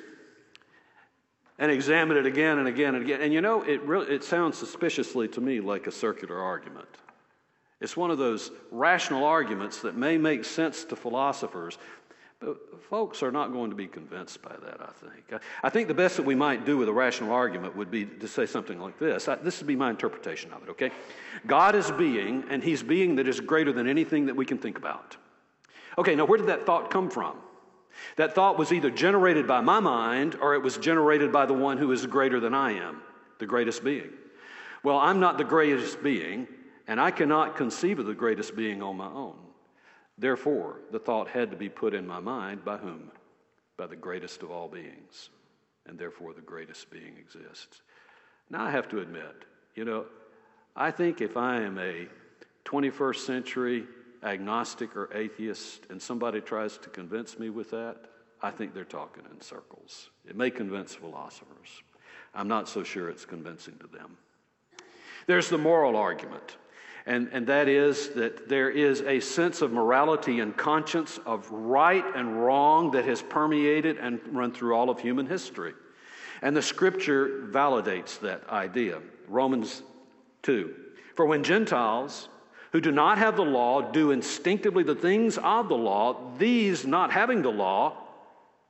and 1.58 1.70
examined 1.70 2.18
it 2.18 2.26
again 2.26 2.58
and 2.58 2.68
again 2.68 2.94
and 2.94 3.04
again. 3.04 3.20
And 3.22 3.32
you 3.32 3.40
know, 3.40 3.62
it, 3.62 3.82
really, 3.82 4.14
it 4.14 4.24
sounds 4.24 4.58
suspiciously 4.58 5.28
to 5.28 5.40
me 5.40 5.60
like 5.60 5.86
a 5.86 5.92
circular 5.92 6.38
argument. 6.38 6.88
It's 7.80 7.96
one 7.96 8.10
of 8.10 8.18
those 8.18 8.50
rational 8.70 9.24
arguments 9.24 9.82
that 9.82 9.96
may 9.96 10.16
make 10.16 10.44
sense 10.44 10.84
to 10.84 10.96
philosophers, 10.96 11.78
but 12.40 12.56
folks 12.88 13.22
are 13.22 13.30
not 13.30 13.52
going 13.52 13.70
to 13.70 13.76
be 13.76 13.86
convinced 13.86 14.42
by 14.42 14.54
that, 14.62 14.80
I 14.80 14.90
think. 15.06 15.42
I 15.62 15.68
think 15.68 15.88
the 15.88 15.94
best 15.94 16.16
that 16.16 16.24
we 16.24 16.34
might 16.34 16.64
do 16.64 16.78
with 16.78 16.88
a 16.88 16.92
rational 16.92 17.32
argument 17.32 17.76
would 17.76 17.90
be 17.90 18.04
to 18.06 18.28
say 18.28 18.46
something 18.46 18.80
like 18.80 18.98
this. 18.98 19.28
This 19.42 19.60
would 19.60 19.66
be 19.66 19.76
my 19.76 19.90
interpretation 19.90 20.52
of 20.52 20.62
it, 20.62 20.70
okay? 20.70 20.90
God 21.46 21.74
is 21.74 21.90
being, 21.92 22.44
and 22.48 22.62
He's 22.62 22.82
being 22.82 23.16
that 23.16 23.28
is 23.28 23.40
greater 23.40 23.72
than 23.72 23.86
anything 23.86 24.26
that 24.26 24.36
we 24.36 24.46
can 24.46 24.58
think 24.58 24.78
about. 24.78 25.16
Okay, 25.98 26.14
now 26.14 26.24
where 26.24 26.38
did 26.38 26.48
that 26.48 26.66
thought 26.66 26.90
come 26.90 27.10
from? 27.10 27.36
That 28.16 28.34
thought 28.34 28.58
was 28.58 28.72
either 28.72 28.90
generated 28.90 29.46
by 29.46 29.60
my 29.60 29.80
mind 29.80 30.36
or 30.40 30.54
it 30.54 30.62
was 30.62 30.78
generated 30.78 31.32
by 31.32 31.46
the 31.46 31.54
one 31.54 31.78
who 31.78 31.92
is 31.92 32.06
greater 32.06 32.40
than 32.40 32.54
I 32.54 32.72
am, 32.72 33.02
the 33.38 33.46
greatest 33.46 33.84
being. 33.84 34.10
Well, 34.82 34.98
I'm 34.98 35.20
not 35.20 35.38
the 35.38 35.44
greatest 35.44 36.02
being, 36.02 36.46
and 36.86 37.00
I 37.00 37.10
cannot 37.10 37.56
conceive 37.56 37.98
of 37.98 38.06
the 38.06 38.14
greatest 38.14 38.54
being 38.56 38.82
on 38.82 38.96
my 38.96 39.08
own. 39.08 39.36
Therefore, 40.18 40.80
the 40.92 40.98
thought 40.98 41.28
had 41.28 41.50
to 41.50 41.56
be 41.56 41.68
put 41.68 41.92
in 41.94 42.06
my 42.06 42.20
mind 42.20 42.64
by 42.64 42.76
whom? 42.76 43.10
By 43.76 43.86
the 43.86 43.96
greatest 43.96 44.42
of 44.42 44.50
all 44.50 44.68
beings. 44.68 45.30
And 45.86 45.98
therefore, 45.98 46.32
the 46.32 46.40
greatest 46.40 46.90
being 46.90 47.16
exists. 47.18 47.82
Now, 48.48 48.64
I 48.64 48.70
have 48.70 48.88
to 48.90 49.00
admit, 49.00 49.44
you 49.74 49.84
know, 49.84 50.06
I 50.74 50.90
think 50.90 51.20
if 51.20 51.36
I 51.36 51.60
am 51.62 51.78
a 51.78 52.06
21st 52.64 53.26
century 53.26 53.86
agnostic 54.22 54.96
or 54.96 55.08
atheist 55.16 55.86
and 55.90 56.00
somebody 56.00 56.40
tries 56.40 56.78
to 56.78 56.88
convince 56.88 57.38
me 57.38 57.50
with 57.50 57.70
that, 57.70 57.96
I 58.42 58.50
think 58.50 58.74
they're 58.74 58.84
talking 58.84 59.24
in 59.30 59.40
circles. 59.40 60.10
It 60.28 60.36
may 60.36 60.50
convince 60.50 60.94
philosophers. 60.94 61.82
I'm 62.34 62.48
not 62.48 62.68
so 62.68 62.82
sure 62.82 63.08
it's 63.08 63.24
convincing 63.24 63.78
to 63.78 63.86
them. 63.86 64.16
There's 65.26 65.48
the 65.48 65.58
moral 65.58 65.96
argument, 65.96 66.56
and, 67.06 67.28
and 67.32 67.46
that 67.46 67.68
is 67.68 68.10
that 68.10 68.48
there 68.48 68.70
is 68.70 69.00
a 69.00 69.20
sense 69.20 69.62
of 69.62 69.72
morality 69.72 70.40
and 70.40 70.56
conscience 70.56 71.18
of 71.24 71.50
right 71.50 72.04
and 72.14 72.42
wrong 72.42 72.90
that 72.92 73.04
has 73.06 73.22
permeated 73.22 73.96
and 73.98 74.20
run 74.30 74.52
through 74.52 74.74
all 74.74 74.90
of 74.90 75.00
human 75.00 75.26
history. 75.26 75.72
And 76.42 76.54
the 76.54 76.62
scripture 76.62 77.48
validates 77.50 78.20
that 78.20 78.48
idea. 78.50 79.00
Romans 79.28 79.82
2. 80.42 80.74
For 81.14 81.24
when 81.24 81.42
Gentiles, 81.42 82.28
who 82.76 82.80
do 82.82 82.92
not 82.92 83.16
have 83.16 83.36
the 83.36 83.42
law 83.42 83.80
do 83.80 84.10
instinctively 84.10 84.82
the 84.82 84.94
things 84.94 85.38
of 85.38 85.66
the 85.70 85.74
law, 85.74 86.14
these, 86.36 86.86
not 86.86 87.10
having 87.10 87.40
the 87.40 87.48
law, 87.48 87.96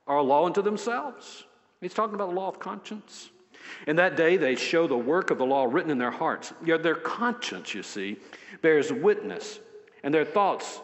are 0.07 0.19
a 0.19 0.23
law 0.23 0.45
unto 0.45 0.61
themselves. 0.61 1.43
He's 1.81 1.93
talking 1.93 2.15
about 2.15 2.29
the 2.29 2.35
law 2.35 2.47
of 2.47 2.57
conscience. 2.57 3.31
In 3.85 3.97
that 3.97 4.15
day, 4.15 4.37
they 4.37 4.55
show 4.55 4.87
the 4.87 4.95
work 4.95 5.29
of 5.29 5.37
the 5.37 5.45
law 5.45 5.65
written 5.65 5.91
in 5.91 5.97
their 5.97 6.09
hearts. 6.09 6.53
Yet 6.65 6.83
their 6.83 6.95
conscience, 6.95 7.73
you 7.73 7.83
see, 7.83 8.15
bears 8.61 8.93
witness 8.93 9.59
and 10.03 10.13
their 10.13 10.23
thoughts 10.23 10.79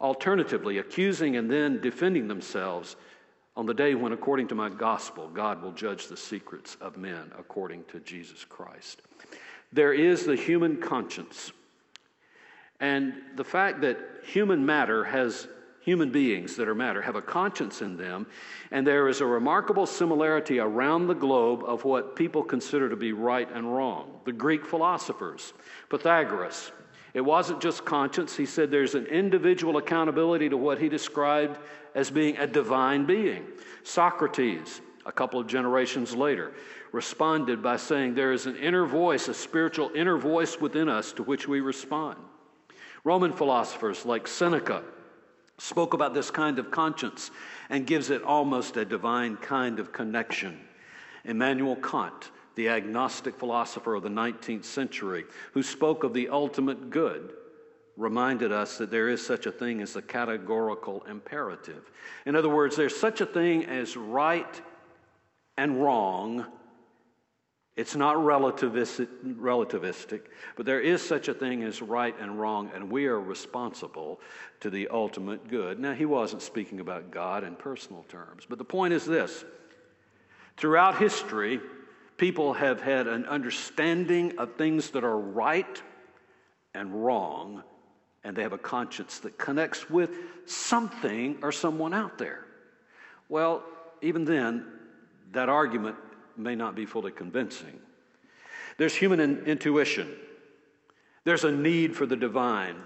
alternatively 0.00 0.78
accusing 0.78 1.36
and 1.36 1.50
then 1.50 1.82
defending 1.82 2.28
themselves 2.28 2.96
on 3.58 3.66
the 3.66 3.74
day 3.74 3.94
when, 3.94 4.12
according 4.12 4.48
to 4.48 4.54
my 4.54 4.70
gospel, 4.70 5.28
God 5.28 5.60
will 5.60 5.72
judge 5.72 6.06
the 6.06 6.16
secrets 6.16 6.78
of 6.80 6.96
men 6.96 7.30
according 7.38 7.84
to 7.92 8.00
Jesus 8.00 8.42
Christ. 8.42 9.02
There 9.70 9.92
is 9.92 10.24
the 10.24 10.34
human 10.34 10.78
conscience. 10.78 11.52
And 12.80 13.14
the 13.36 13.44
fact 13.44 13.80
that 13.80 13.98
human 14.22 14.64
matter 14.64 15.04
has 15.04 15.48
human 15.80 16.10
beings 16.10 16.54
that 16.56 16.68
are 16.68 16.74
matter 16.74 17.00
have 17.00 17.16
a 17.16 17.22
conscience 17.22 17.80
in 17.80 17.96
them, 17.96 18.26
and 18.70 18.86
there 18.86 19.08
is 19.08 19.20
a 19.20 19.26
remarkable 19.26 19.86
similarity 19.86 20.58
around 20.58 21.06
the 21.06 21.14
globe 21.14 21.64
of 21.64 21.84
what 21.84 22.14
people 22.14 22.42
consider 22.42 22.88
to 22.90 22.96
be 22.96 23.12
right 23.12 23.50
and 23.52 23.74
wrong. 23.74 24.20
The 24.26 24.32
Greek 24.32 24.66
philosophers, 24.66 25.54
Pythagoras, 25.88 26.72
it 27.14 27.22
wasn't 27.22 27.62
just 27.62 27.84
conscience. 27.86 28.36
He 28.36 28.44
said 28.44 28.70
there's 28.70 28.94
an 28.94 29.06
individual 29.06 29.78
accountability 29.78 30.50
to 30.50 30.58
what 30.58 30.78
he 30.78 30.90
described 30.90 31.58
as 31.94 32.10
being 32.10 32.36
a 32.36 32.46
divine 32.46 33.06
being. 33.06 33.46
Socrates, 33.82 34.82
a 35.06 35.12
couple 35.12 35.40
of 35.40 35.46
generations 35.46 36.14
later, 36.14 36.52
responded 36.92 37.62
by 37.62 37.76
saying 37.76 38.14
there 38.14 38.32
is 38.32 38.46
an 38.46 38.56
inner 38.56 38.84
voice, 38.84 39.28
a 39.28 39.34
spiritual 39.34 39.90
inner 39.94 40.18
voice 40.18 40.60
within 40.60 40.88
us 40.88 41.12
to 41.14 41.22
which 41.22 41.48
we 41.48 41.60
respond. 41.60 42.18
Roman 43.04 43.32
philosophers 43.32 44.04
like 44.04 44.26
Seneca 44.26 44.82
spoke 45.58 45.94
about 45.94 46.14
this 46.14 46.30
kind 46.30 46.58
of 46.58 46.70
conscience 46.70 47.30
and 47.68 47.86
gives 47.86 48.10
it 48.10 48.22
almost 48.22 48.76
a 48.76 48.84
divine 48.84 49.36
kind 49.36 49.78
of 49.78 49.92
connection. 49.92 50.58
Immanuel 51.24 51.76
Kant, 51.76 52.30
the 52.54 52.68
agnostic 52.68 53.38
philosopher 53.38 53.94
of 53.94 54.02
the 54.02 54.08
19th 54.08 54.64
century, 54.64 55.24
who 55.52 55.62
spoke 55.62 56.04
of 56.04 56.14
the 56.14 56.28
ultimate 56.28 56.90
good, 56.90 57.34
reminded 57.96 58.52
us 58.52 58.78
that 58.78 58.90
there 58.90 59.08
is 59.08 59.24
such 59.24 59.46
a 59.46 59.52
thing 59.52 59.82
as 59.82 59.96
a 59.96 60.02
categorical 60.02 61.04
imperative. 61.08 61.90
In 62.24 62.36
other 62.36 62.48
words, 62.48 62.76
there's 62.76 62.96
such 62.96 63.20
a 63.20 63.26
thing 63.26 63.64
as 63.64 63.96
right 63.96 64.62
and 65.56 65.82
wrong 65.82 66.46
it's 67.78 67.94
not 67.94 68.16
relativistic, 68.16 70.20
but 70.56 70.66
there 70.66 70.80
is 70.80 71.00
such 71.00 71.28
a 71.28 71.34
thing 71.34 71.62
as 71.62 71.80
right 71.80 72.12
and 72.18 72.40
wrong, 72.40 72.72
and 72.74 72.90
we 72.90 73.06
are 73.06 73.20
responsible 73.20 74.20
to 74.58 74.68
the 74.68 74.88
ultimate 74.88 75.46
good. 75.46 75.78
Now, 75.78 75.94
he 75.94 76.04
wasn't 76.04 76.42
speaking 76.42 76.80
about 76.80 77.12
God 77.12 77.44
in 77.44 77.54
personal 77.54 78.02
terms, 78.08 78.44
but 78.48 78.58
the 78.58 78.64
point 78.64 78.94
is 78.94 79.04
this 79.04 79.44
throughout 80.56 80.98
history, 80.98 81.60
people 82.16 82.54
have 82.54 82.80
had 82.80 83.06
an 83.06 83.26
understanding 83.26 84.36
of 84.38 84.56
things 84.56 84.90
that 84.90 85.04
are 85.04 85.16
right 85.16 85.80
and 86.74 87.04
wrong, 87.04 87.62
and 88.24 88.34
they 88.34 88.42
have 88.42 88.52
a 88.52 88.58
conscience 88.58 89.20
that 89.20 89.38
connects 89.38 89.88
with 89.88 90.10
something 90.46 91.38
or 91.42 91.52
someone 91.52 91.94
out 91.94 92.18
there. 92.18 92.44
Well, 93.28 93.62
even 94.02 94.24
then, 94.24 94.66
that 95.30 95.48
argument 95.48 95.94
may 96.38 96.54
not 96.54 96.74
be 96.74 96.86
fully 96.86 97.12
convincing. 97.12 97.80
There's 98.76 98.94
human 98.94 99.20
in- 99.20 99.44
intuition, 99.44 100.14
there's 101.24 101.44
a 101.44 101.52
need 101.52 101.96
for 101.96 102.06
the 102.06 102.16
divine. 102.16 102.76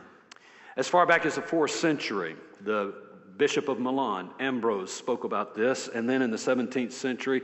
As 0.76 0.88
far 0.88 1.04
back 1.06 1.26
as 1.26 1.34
the 1.34 1.42
fourth 1.42 1.70
century, 1.70 2.34
the 2.62 2.94
Bishop 3.36 3.68
of 3.68 3.78
Milan, 3.78 4.30
Ambrose, 4.40 4.92
spoke 4.92 5.24
about 5.24 5.54
this, 5.54 5.88
and 5.88 6.08
then 6.08 6.22
in 6.22 6.30
the 6.30 6.36
17th 6.36 6.92
century, 6.92 7.42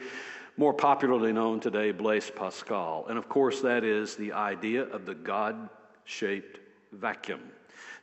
more 0.57 0.75
popularly 0.75 1.33
known 1.33 1.61
today, 1.61 1.93
Blaise 1.93 2.31
Pascal. 2.35 3.07
And 3.09 3.17
of 3.17 3.29
course, 3.29 3.61
that 3.61 3.85
is 3.85 4.17
the 4.17 4.33
idea 4.33 4.83
of 4.83 5.07
the 5.07 5.15
God 5.15 5.69
shaped 6.05 6.59
vacuum. 6.93 7.41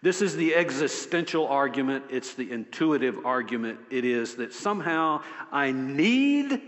This 0.02 0.22
is 0.22 0.36
the 0.36 0.56
existential 0.56 1.48
argument, 1.48 2.06
it's 2.10 2.34
the 2.34 2.52
intuitive 2.52 3.26
argument. 3.26 3.80
It 3.90 4.06
is 4.06 4.36
that 4.36 4.54
somehow 4.54 5.22
I 5.52 5.72
need 5.72 6.62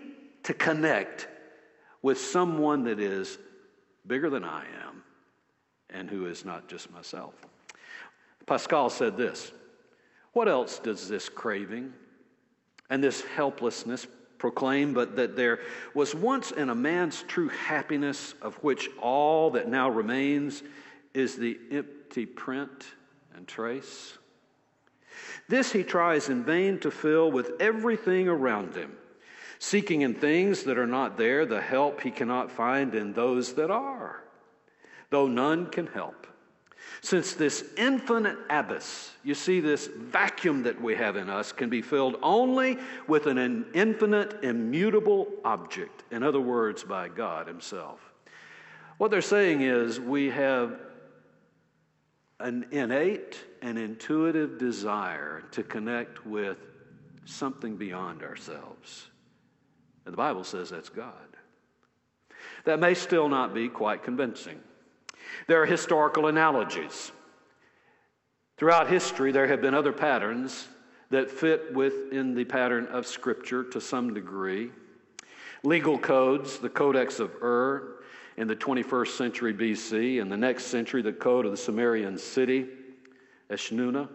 to 0.47 0.53
connect 0.53 1.27
with 2.01 2.17
someone 2.17 2.85
that 2.85 3.01
is 3.01 3.37
bigger 4.07 4.29
than 4.29 4.45
I 4.45 4.63
am 4.87 5.03
and 5.89 6.09
who 6.09 6.25
is 6.25 6.45
not 6.45 6.69
just 6.69 6.89
myself. 6.89 7.33
Pascal 8.45 8.89
said 8.89 9.17
this 9.17 9.51
What 10.31 10.47
else 10.47 10.79
does 10.79 11.09
this 11.09 11.27
craving 11.27 11.91
and 12.89 13.03
this 13.03 13.25
helplessness 13.25 14.07
proclaim 14.37 14.93
but 14.93 15.17
that 15.17 15.35
there 15.35 15.59
was 15.93 16.15
once 16.15 16.51
in 16.51 16.69
a 16.69 16.75
man's 16.75 17.23
true 17.23 17.49
happiness, 17.49 18.33
of 18.41 18.55
which 18.63 18.87
all 19.01 19.51
that 19.51 19.67
now 19.67 19.89
remains 19.89 20.63
is 21.13 21.35
the 21.35 21.59
empty 21.71 22.25
print 22.25 22.85
and 23.35 23.49
trace? 23.49 24.17
This 25.49 25.73
he 25.73 25.83
tries 25.83 26.29
in 26.29 26.45
vain 26.45 26.79
to 26.79 26.89
fill 26.89 27.33
with 27.33 27.51
everything 27.59 28.29
around 28.29 28.75
him 28.75 28.95
seeking 29.59 30.01
in 30.01 30.13
things 30.13 30.63
that 30.63 30.77
are 30.77 30.87
not 30.87 31.17
there 31.17 31.45
the 31.45 31.61
help 31.61 32.01
he 32.01 32.11
cannot 32.11 32.51
find 32.51 32.95
in 32.95 33.13
those 33.13 33.53
that 33.53 33.71
are, 33.71 34.23
though 35.09 35.27
none 35.27 35.67
can 35.67 35.87
help. 35.87 36.27
Since 37.01 37.33
this 37.33 37.63
infinite 37.77 38.37
abyss, 38.49 39.11
you 39.23 39.35
see, 39.35 39.59
this 39.59 39.87
vacuum 39.87 40.63
that 40.63 40.81
we 40.81 40.95
have 40.95 41.15
in 41.15 41.29
us 41.29 41.51
can 41.51 41.69
be 41.69 41.81
filled 41.81 42.17
only 42.23 42.77
with 43.07 43.27
an 43.27 43.65
infinite, 43.73 44.43
immutable 44.43 45.27
object, 45.45 46.03
in 46.11 46.23
other 46.23 46.41
words, 46.41 46.83
by 46.83 47.07
God 47.07 47.47
Himself. 47.47 47.99
What 48.97 49.11
they're 49.11 49.21
saying 49.21 49.61
is 49.61 49.99
we 49.99 50.29
have 50.31 50.79
an 52.39 52.67
innate 52.71 53.43
and 53.61 53.77
intuitive 53.77 54.57
desire 54.57 55.43
to 55.51 55.63
connect 55.63 56.25
with 56.25 56.57
something 57.25 57.75
beyond 57.75 58.23
ourselves. 58.23 59.07
And 60.07 60.13
the 60.13 60.17
Bible 60.17 60.45
says 60.45 60.69
that's 60.69 60.87
God. 60.87 61.11
That 62.63 62.79
may 62.79 62.93
still 62.93 63.27
not 63.27 63.53
be 63.53 63.67
quite 63.67 64.03
convincing. 64.03 64.57
There 65.47 65.61
are 65.61 65.65
historical 65.65 66.27
analogies. 66.27 67.11
Throughout 68.55 68.87
history, 68.87 69.33
there 69.33 69.47
have 69.47 69.61
been 69.61 69.73
other 69.73 69.91
patterns 69.91 70.69
that 71.09 71.29
fit 71.29 71.73
within 71.73 72.35
the 72.35 72.45
pattern 72.45 72.85
of 72.85 73.05
Scripture 73.05 73.65
to 73.65 73.81
some 73.81 74.13
degree. 74.13 74.71
Legal 75.63 75.97
codes, 75.97 76.57
the 76.57 76.69
Codex 76.69 77.19
of 77.19 77.43
Ur 77.43 77.97
in 78.37 78.47
the 78.47 78.55
21st 78.55 79.09
century 79.09 79.53
BC, 79.53 80.21
and 80.21 80.31
the 80.31 80.37
next 80.37 80.67
century, 80.67 81.01
the 81.01 81.11
Code 81.11 81.43
of 81.43 81.51
the 81.51 81.57
Sumerian 81.57 82.17
city, 82.17 82.65
Eshnunna, 83.49 84.07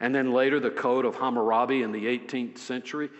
and 0.00 0.14
then 0.14 0.32
later 0.32 0.58
the 0.58 0.70
Code 0.70 1.04
of 1.04 1.14
Hammurabi 1.16 1.82
in 1.82 1.92
the 1.92 2.06
18th 2.06 2.56
century 2.56 3.10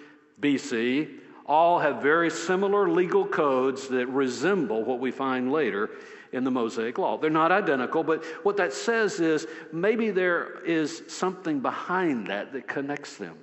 BC, 0.40 1.18
all 1.48 1.78
have 1.78 2.02
very 2.02 2.30
similar 2.30 2.90
legal 2.90 3.26
codes 3.26 3.88
that 3.88 4.06
resemble 4.08 4.84
what 4.84 5.00
we 5.00 5.11
find 5.11 5.50
later 5.50 5.88
in 6.32 6.44
the 6.44 6.50
Mosaic 6.50 6.98
Law. 6.98 7.16
They're 7.16 7.30
not 7.30 7.50
identical, 7.50 8.04
but 8.04 8.22
what 8.42 8.58
that 8.58 8.74
says 8.74 9.18
is 9.18 9.46
maybe 9.72 10.11
there 10.11 10.62
is 10.64 11.02
something 11.08 11.61
behind 11.61 12.26
that 12.26 12.52
that 12.52 12.68
connects 12.68 13.16
them. 13.16 13.38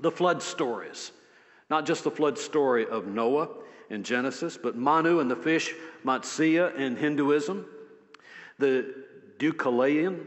The 0.00 0.10
flood 0.10 0.42
stories, 0.42 1.12
not 1.68 1.84
just 1.84 2.02
the 2.02 2.10
flood 2.10 2.38
story 2.38 2.86
of 2.86 3.06
Noah 3.06 3.48
in 3.90 4.04
Genesis, 4.04 4.56
but 4.56 4.74
Manu 4.76 5.20
and 5.20 5.30
the 5.30 5.36
fish, 5.36 5.74
Matsya 6.04 6.74
in 6.76 6.96
Hinduism, 6.96 7.66
the 8.58 8.94
Deucalion 9.38 10.24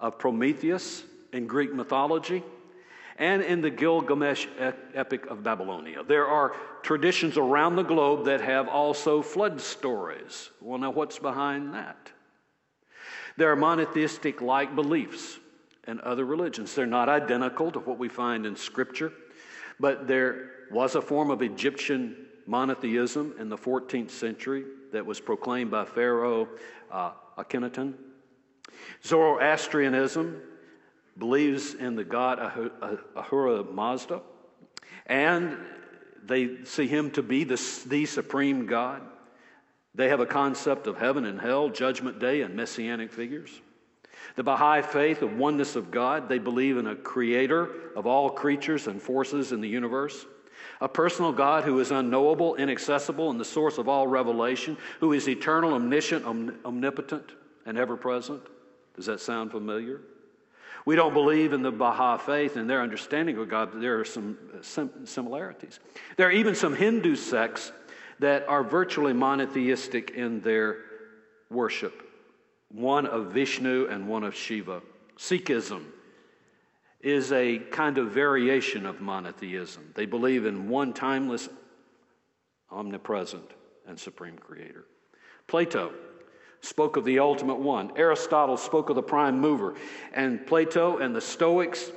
of 0.00 0.18
Prometheus 0.18 1.04
in 1.32 1.46
Greek 1.46 1.72
mythology 1.72 2.42
and 3.18 3.42
in 3.42 3.60
the 3.60 3.70
Gilgamesh 3.70 4.46
epic 4.94 5.26
of 5.26 5.42
Babylonia. 5.42 6.02
There 6.02 6.26
are 6.26 6.54
traditions 6.82 7.36
around 7.36 7.76
the 7.76 7.82
globe 7.82 8.24
that 8.26 8.40
have 8.40 8.68
also 8.68 9.22
flood 9.22 9.60
stories. 9.60 10.50
Well, 10.60 10.78
now 10.78 10.90
what's 10.90 11.18
behind 11.18 11.74
that? 11.74 12.10
There 13.36 13.50
are 13.50 13.56
monotheistic 13.56 14.40
like 14.40 14.74
beliefs 14.74 15.38
in 15.86 16.00
other 16.00 16.24
religions. 16.24 16.74
They're 16.74 16.86
not 16.86 17.08
identical 17.08 17.70
to 17.72 17.80
what 17.80 17.98
we 17.98 18.08
find 18.08 18.46
in 18.46 18.56
Scripture, 18.56 19.12
but 19.80 20.06
there 20.06 20.50
was 20.70 20.94
a 20.94 21.02
form 21.02 21.30
of 21.30 21.42
Egyptian 21.42 22.16
monotheism 22.46 23.34
in 23.38 23.48
the 23.48 23.56
14th 23.56 24.10
century 24.10 24.64
that 24.92 25.04
was 25.04 25.20
proclaimed 25.20 25.70
by 25.70 25.84
Pharaoh 25.84 26.48
uh, 26.90 27.12
Akhenaten. 27.38 27.94
Zoroastrianism 29.04 30.40
believes 31.18 31.74
in 31.74 31.94
the 31.94 32.04
God 32.04 32.38
Ahura 33.14 33.64
Mazda, 33.64 34.20
and 35.06 35.56
they 36.24 36.64
see 36.64 36.86
him 36.86 37.10
to 37.12 37.22
be 37.22 37.44
the, 37.44 37.60
the 37.86 38.06
supreme 38.06 38.66
God. 38.66 39.02
They 39.94 40.08
have 40.08 40.20
a 40.20 40.26
concept 40.26 40.86
of 40.86 40.96
heaven 40.96 41.26
and 41.26 41.40
hell, 41.40 41.68
judgment 41.68 42.18
day, 42.18 42.40
and 42.42 42.54
messianic 42.54 43.12
figures. 43.12 43.60
The 44.36 44.42
Baha'i 44.42 44.82
faith 44.82 45.20
of 45.22 45.36
oneness 45.36 45.76
of 45.76 45.90
God, 45.90 46.28
they 46.28 46.38
believe 46.38 46.78
in 46.78 46.86
a 46.86 46.96
creator 46.96 47.68
of 47.94 48.06
all 48.06 48.30
creatures 48.30 48.86
and 48.86 49.02
forces 49.02 49.52
in 49.52 49.60
the 49.60 49.68
universe, 49.68 50.24
a 50.80 50.88
personal 50.88 51.32
God 51.32 51.64
who 51.64 51.78
is 51.80 51.90
unknowable, 51.90 52.54
inaccessible, 52.54 53.30
and 53.30 53.38
the 53.38 53.44
source 53.44 53.78
of 53.78 53.88
all 53.88 54.06
revelation, 54.06 54.78
who 55.00 55.12
is 55.12 55.28
eternal, 55.28 55.74
omniscient, 55.74 56.24
omnipotent, 56.24 57.32
and 57.66 57.76
ever 57.76 57.96
present. 57.96 58.42
Does 58.96 59.06
that 59.06 59.20
sound 59.20 59.50
familiar? 59.50 60.00
We 60.84 60.96
don't 60.96 61.14
believe 61.14 61.52
in 61.52 61.62
the 61.62 61.70
Baha'i 61.70 62.18
faith 62.18 62.56
and 62.56 62.68
their 62.68 62.82
understanding 62.82 63.38
of 63.38 63.48
God, 63.48 63.80
there 63.80 64.00
are 64.00 64.04
some 64.04 64.36
uh, 64.58 64.86
similarities. 65.04 65.78
There 66.16 66.28
are 66.28 66.32
even 66.32 66.54
some 66.54 66.74
Hindu 66.74 67.16
sects 67.16 67.72
that 68.18 68.46
are 68.48 68.64
virtually 68.64 69.12
monotheistic 69.12 70.10
in 70.10 70.40
their 70.40 70.78
worship 71.50 72.08
one 72.72 73.06
of 73.06 73.32
Vishnu 73.32 73.88
and 73.90 74.08
one 74.08 74.24
of 74.24 74.34
Shiva. 74.34 74.82
Sikhism 75.18 75.84
is 77.00 77.32
a 77.32 77.58
kind 77.58 77.98
of 77.98 78.12
variation 78.12 78.86
of 78.86 79.00
monotheism. 79.00 79.92
They 79.94 80.06
believe 80.06 80.46
in 80.46 80.68
one 80.68 80.92
timeless, 80.92 81.48
omnipresent, 82.70 83.50
and 83.86 83.98
supreme 83.98 84.38
creator. 84.38 84.86
Plato 85.48 85.92
spoke 86.62 86.96
of 86.96 87.04
the 87.04 87.18
ultimate 87.18 87.58
one. 87.58 87.92
Aristotle 87.96 88.56
spoke 88.56 88.88
of 88.88 88.96
the 88.96 89.02
prime 89.02 89.38
mover. 89.38 89.74
And 90.14 90.46
Plato 90.46 90.98
and 90.98 91.14
the 91.14 91.20
Stoics 91.20 91.92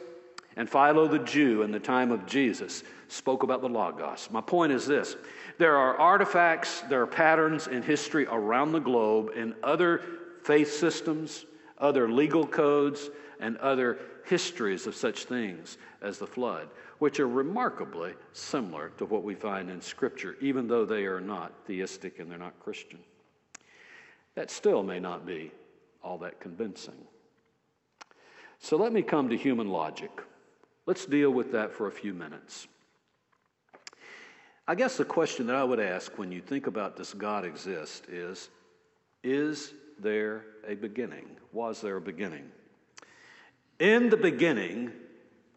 and 0.57 0.69
Philo 0.69 1.07
the 1.07 1.19
Jew 1.19 1.61
in 1.61 1.71
the 1.71 1.79
time 1.79 2.11
of 2.11 2.25
Jesus 2.25 2.83
spoke 3.07 3.43
about 3.43 3.61
the 3.61 3.69
Logos. 3.69 4.29
My 4.31 4.41
point 4.41 4.71
is 4.71 4.85
this 4.85 5.15
there 5.57 5.77
are 5.77 5.97
artifacts, 5.97 6.81
there 6.81 7.01
are 7.01 7.07
patterns 7.07 7.67
in 7.67 7.81
history 7.81 8.25
around 8.25 8.71
the 8.71 8.79
globe 8.79 9.31
in 9.35 9.55
other 9.63 10.01
faith 10.43 10.73
systems, 10.73 11.45
other 11.77 12.09
legal 12.09 12.45
codes, 12.45 13.09
and 13.39 13.57
other 13.57 13.99
histories 14.25 14.87
of 14.87 14.95
such 14.95 15.25
things 15.25 15.77
as 16.01 16.17
the 16.17 16.27
flood, 16.27 16.67
which 16.99 17.19
are 17.19 17.27
remarkably 17.27 18.13
similar 18.33 18.89
to 18.97 19.05
what 19.05 19.23
we 19.23 19.35
find 19.35 19.69
in 19.69 19.81
Scripture, 19.81 20.35
even 20.41 20.67
though 20.67 20.85
they 20.85 21.05
are 21.05 21.21
not 21.21 21.51
theistic 21.65 22.19
and 22.19 22.31
they're 22.31 22.37
not 22.37 22.59
Christian. 22.59 22.99
That 24.35 24.51
still 24.51 24.83
may 24.83 24.99
not 24.99 25.25
be 25.25 25.51
all 26.03 26.17
that 26.19 26.39
convincing. 26.39 27.07
So 28.59 28.77
let 28.77 28.93
me 28.93 29.01
come 29.01 29.29
to 29.29 29.37
human 29.37 29.69
logic. 29.69 30.11
Let's 30.85 31.05
deal 31.05 31.31
with 31.31 31.51
that 31.53 31.73
for 31.73 31.87
a 31.87 31.91
few 31.91 32.13
minutes. 32.13 32.67
I 34.67 34.75
guess 34.75 34.97
the 34.97 35.05
question 35.05 35.47
that 35.47 35.55
I 35.55 35.63
would 35.63 35.79
ask 35.79 36.17
when 36.17 36.31
you 36.31 36.41
think 36.41 36.67
about 36.67 36.95
does 36.95 37.13
God 37.13 37.45
exist 37.45 38.05
is 38.09 38.49
Is 39.23 39.73
there 39.99 40.45
a 40.67 40.75
beginning? 40.75 41.25
Was 41.53 41.81
there 41.81 41.97
a 41.97 42.01
beginning? 42.01 42.51
In 43.79 44.09
the 44.09 44.17
beginning, 44.17 44.91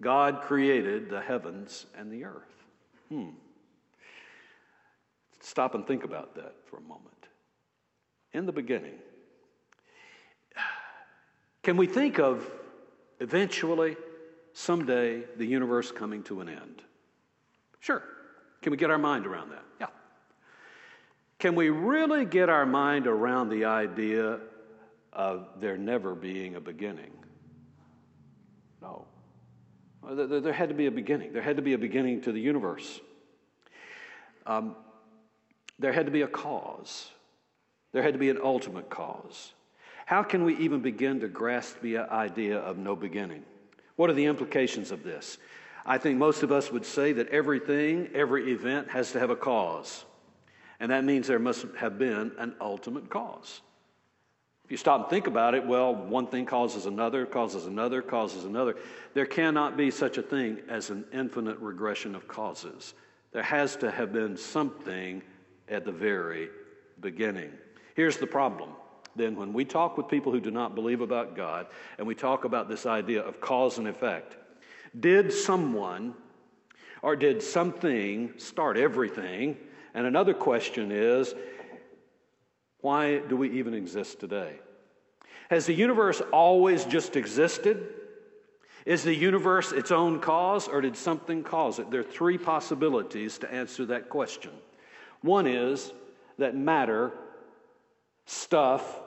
God 0.00 0.42
created 0.42 1.08
the 1.08 1.20
heavens 1.20 1.86
and 1.96 2.10
the 2.12 2.24
earth. 2.24 2.64
Hmm. 3.08 3.30
Stop 5.40 5.74
and 5.74 5.86
think 5.86 6.04
about 6.04 6.34
that 6.34 6.54
for 6.66 6.76
a 6.76 6.82
moment. 6.82 7.17
In 8.38 8.46
the 8.46 8.52
beginning, 8.52 8.94
can 11.64 11.76
we 11.76 11.88
think 11.88 12.20
of 12.20 12.48
eventually, 13.18 13.96
someday, 14.52 15.24
the 15.36 15.44
universe 15.44 15.90
coming 15.90 16.22
to 16.22 16.40
an 16.40 16.48
end? 16.48 16.82
Sure. 17.80 18.00
Can 18.62 18.70
we 18.70 18.76
get 18.76 18.90
our 18.90 18.98
mind 18.98 19.26
around 19.26 19.50
that? 19.50 19.64
Yeah. 19.80 19.86
Can 21.40 21.56
we 21.56 21.70
really 21.70 22.24
get 22.24 22.48
our 22.48 22.64
mind 22.64 23.08
around 23.08 23.48
the 23.48 23.64
idea 23.64 24.38
of 25.12 25.48
there 25.58 25.76
never 25.76 26.14
being 26.14 26.54
a 26.54 26.60
beginning? 26.60 27.10
No. 28.80 29.04
There 30.08 30.52
had 30.52 30.68
to 30.68 30.76
be 30.76 30.86
a 30.86 30.92
beginning. 30.92 31.32
There 31.32 31.42
had 31.42 31.56
to 31.56 31.62
be 31.62 31.72
a 31.72 31.78
beginning 31.78 32.20
to 32.20 32.30
the 32.30 32.40
universe. 32.40 33.00
Um, 34.46 34.76
there 35.80 35.92
had 35.92 36.06
to 36.06 36.12
be 36.12 36.22
a 36.22 36.28
cause. 36.28 37.10
There 37.92 38.02
had 38.02 38.14
to 38.14 38.18
be 38.18 38.30
an 38.30 38.38
ultimate 38.42 38.90
cause. 38.90 39.52
How 40.06 40.22
can 40.22 40.44
we 40.44 40.56
even 40.56 40.80
begin 40.80 41.20
to 41.20 41.28
grasp 41.28 41.80
the 41.80 41.98
idea 41.98 42.58
of 42.58 42.78
no 42.78 42.96
beginning? 42.96 43.44
What 43.96 44.10
are 44.10 44.14
the 44.14 44.26
implications 44.26 44.90
of 44.90 45.02
this? 45.02 45.38
I 45.84 45.98
think 45.98 46.18
most 46.18 46.42
of 46.42 46.52
us 46.52 46.70
would 46.70 46.84
say 46.84 47.12
that 47.12 47.28
everything, 47.28 48.10
every 48.14 48.52
event 48.52 48.90
has 48.90 49.12
to 49.12 49.20
have 49.20 49.30
a 49.30 49.36
cause. 49.36 50.04
And 50.80 50.92
that 50.92 51.04
means 51.04 51.26
there 51.26 51.38
must 51.38 51.66
have 51.78 51.98
been 51.98 52.32
an 52.38 52.54
ultimate 52.60 53.10
cause. 53.10 53.60
If 54.64 54.70
you 54.72 54.76
stop 54.76 55.00
and 55.00 55.10
think 55.10 55.26
about 55.26 55.54
it, 55.54 55.66
well, 55.66 55.94
one 55.94 56.26
thing 56.26 56.44
causes 56.44 56.84
another, 56.84 57.24
causes 57.24 57.64
another, 57.64 58.02
causes 58.02 58.44
another. 58.44 58.76
There 59.14 59.24
cannot 59.24 59.78
be 59.78 59.90
such 59.90 60.18
a 60.18 60.22
thing 60.22 60.58
as 60.68 60.90
an 60.90 61.06
infinite 61.10 61.58
regression 61.58 62.14
of 62.14 62.28
causes. 62.28 62.92
There 63.32 63.42
has 63.42 63.76
to 63.76 63.90
have 63.90 64.12
been 64.12 64.36
something 64.36 65.22
at 65.68 65.86
the 65.86 65.92
very 65.92 66.50
beginning. 67.00 67.50
Here's 67.98 68.16
the 68.16 68.28
problem. 68.28 68.70
Then, 69.16 69.34
when 69.34 69.52
we 69.52 69.64
talk 69.64 69.98
with 69.98 70.06
people 70.06 70.30
who 70.30 70.38
do 70.38 70.52
not 70.52 70.76
believe 70.76 71.00
about 71.00 71.34
God 71.34 71.66
and 71.98 72.06
we 72.06 72.14
talk 72.14 72.44
about 72.44 72.68
this 72.68 72.86
idea 72.86 73.20
of 73.20 73.40
cause 73.40 73.76
and 73.78 73.88
effect, 73.88 74.36
did 75.00 75.32
someone 75.32 76.14
or 77.02 77.16
did 77.16 77.42
something 77.42 78.34
start 78.36 78.76
everything 78.76 79.56
and 79.94 80.06
another 80.06 80.32
question 80.32 80.92
is 80.92 81.34
why 82.82 83.18
do 83.18 83.36
we 83.36 83.50
even 83.58 83.74
exist 83.74 84.20
today? 84.20 84.60
Has 85.50 85.66
the 85.66 85.74
universe 85.74 86.22
always 86.32 86.84
just 86.84 87.16
existed? 87.16 87.94
Is 88.86 89.02
the 89.02 89.12
universe 89.12 89.72
its 89.72 89.90
own 89.90 90.20
cause, 90.20 90.68
or 90.68 90.80
did 90.80 90.96
something 90.96 91.42
cause 91.42 91.80
it? 91.80 91.90
There 91.90 92.02
are 92.02 92.04
three 92.04 92.38
possibilities 92.38 93.38
to 93.38 93.52
answer 93.52 93.86
that 93.86 94.08
question. 94.08 94.52
One 95.22 95.48
is 95.48 95.92
that 96.38 96.54
matter, 96.54 97.12
stuff, 98.28 99.00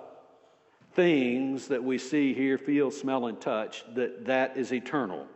things 0.94 1.68
that 1.68 1.84
we 1.84 1.98
see, 1.98 2.34
hear, 2.34 2.58
feel, 2.58 2.90
smell, 2.90 3.28
and 3.28 3.40
touch, 3.40 3.84
that 3.94 4.26
that 4.26 4.58
is 4.58 4.74
eternal. 4.74 5.28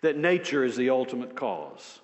That 0.00 0.16
nature 0.16 0.64
is 0.64 0.76
the 0.76 0.90
ultimate 0.90 1.36
cause. 1.36 2.00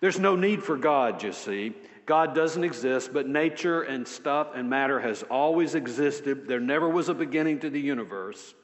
There's 0.00 0.20
no 0.20 0.36
need 0.36 0.62
for 0.62 0.76
God, 0.76 1.22
you 1.22 1.32
see. 1.32 1.74
God 2.06 2.34
doesn't 2.34 2.62
exist, 2.62 3.12
but 3.12 3.28
nature 3.28 3.82
and 3.82 4.06
stuff 4.06 4.48
and 4.54 4.70
matter 4.70 5.00
has 5.00 5.24
always 5.24 5.74
existed. 5.74 6.46
There 6.46 6.60
never 6.60 6.88
was 6.88 7.08
a 7.08 7.14
beginning 7.14 7.58
to 7.60 7.70
the 7.70 7.80
universe, 7.80 8.54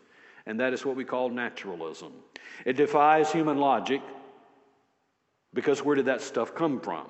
and 0.47 0.61
that 0.61 0.73
is 0.73 0.85
what 0.85 0.95
we 0.95 1.05
call 1.05 1.31
naturalism. 1.31 2.13
It 2.65 2.75
defies 2.75 3.33
human 3.33 3.59
logic 3.59 4.01
because 5.53 5.85
where 5.85 5.97
did 5.97 6.07
that 6.07 6.23
stuff 6.23 6.55
come 6.55 6.81
from? 6.81 7.07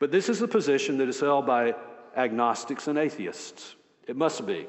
But 0.00 0.10
this 0.10 0.28
is 0.28 0.42
a 0.42 0.48
position 0.48 0.98
that 0.98 1.08
is 1.08 1.20
held 1.20 1.46
by 1.46 1.74
agnostics 2.16 2.88
and 2.88 2.98
atheists. 2.98 3.74
It 4.06 4.16
must 4.16 4.46
be. 4.46 4.66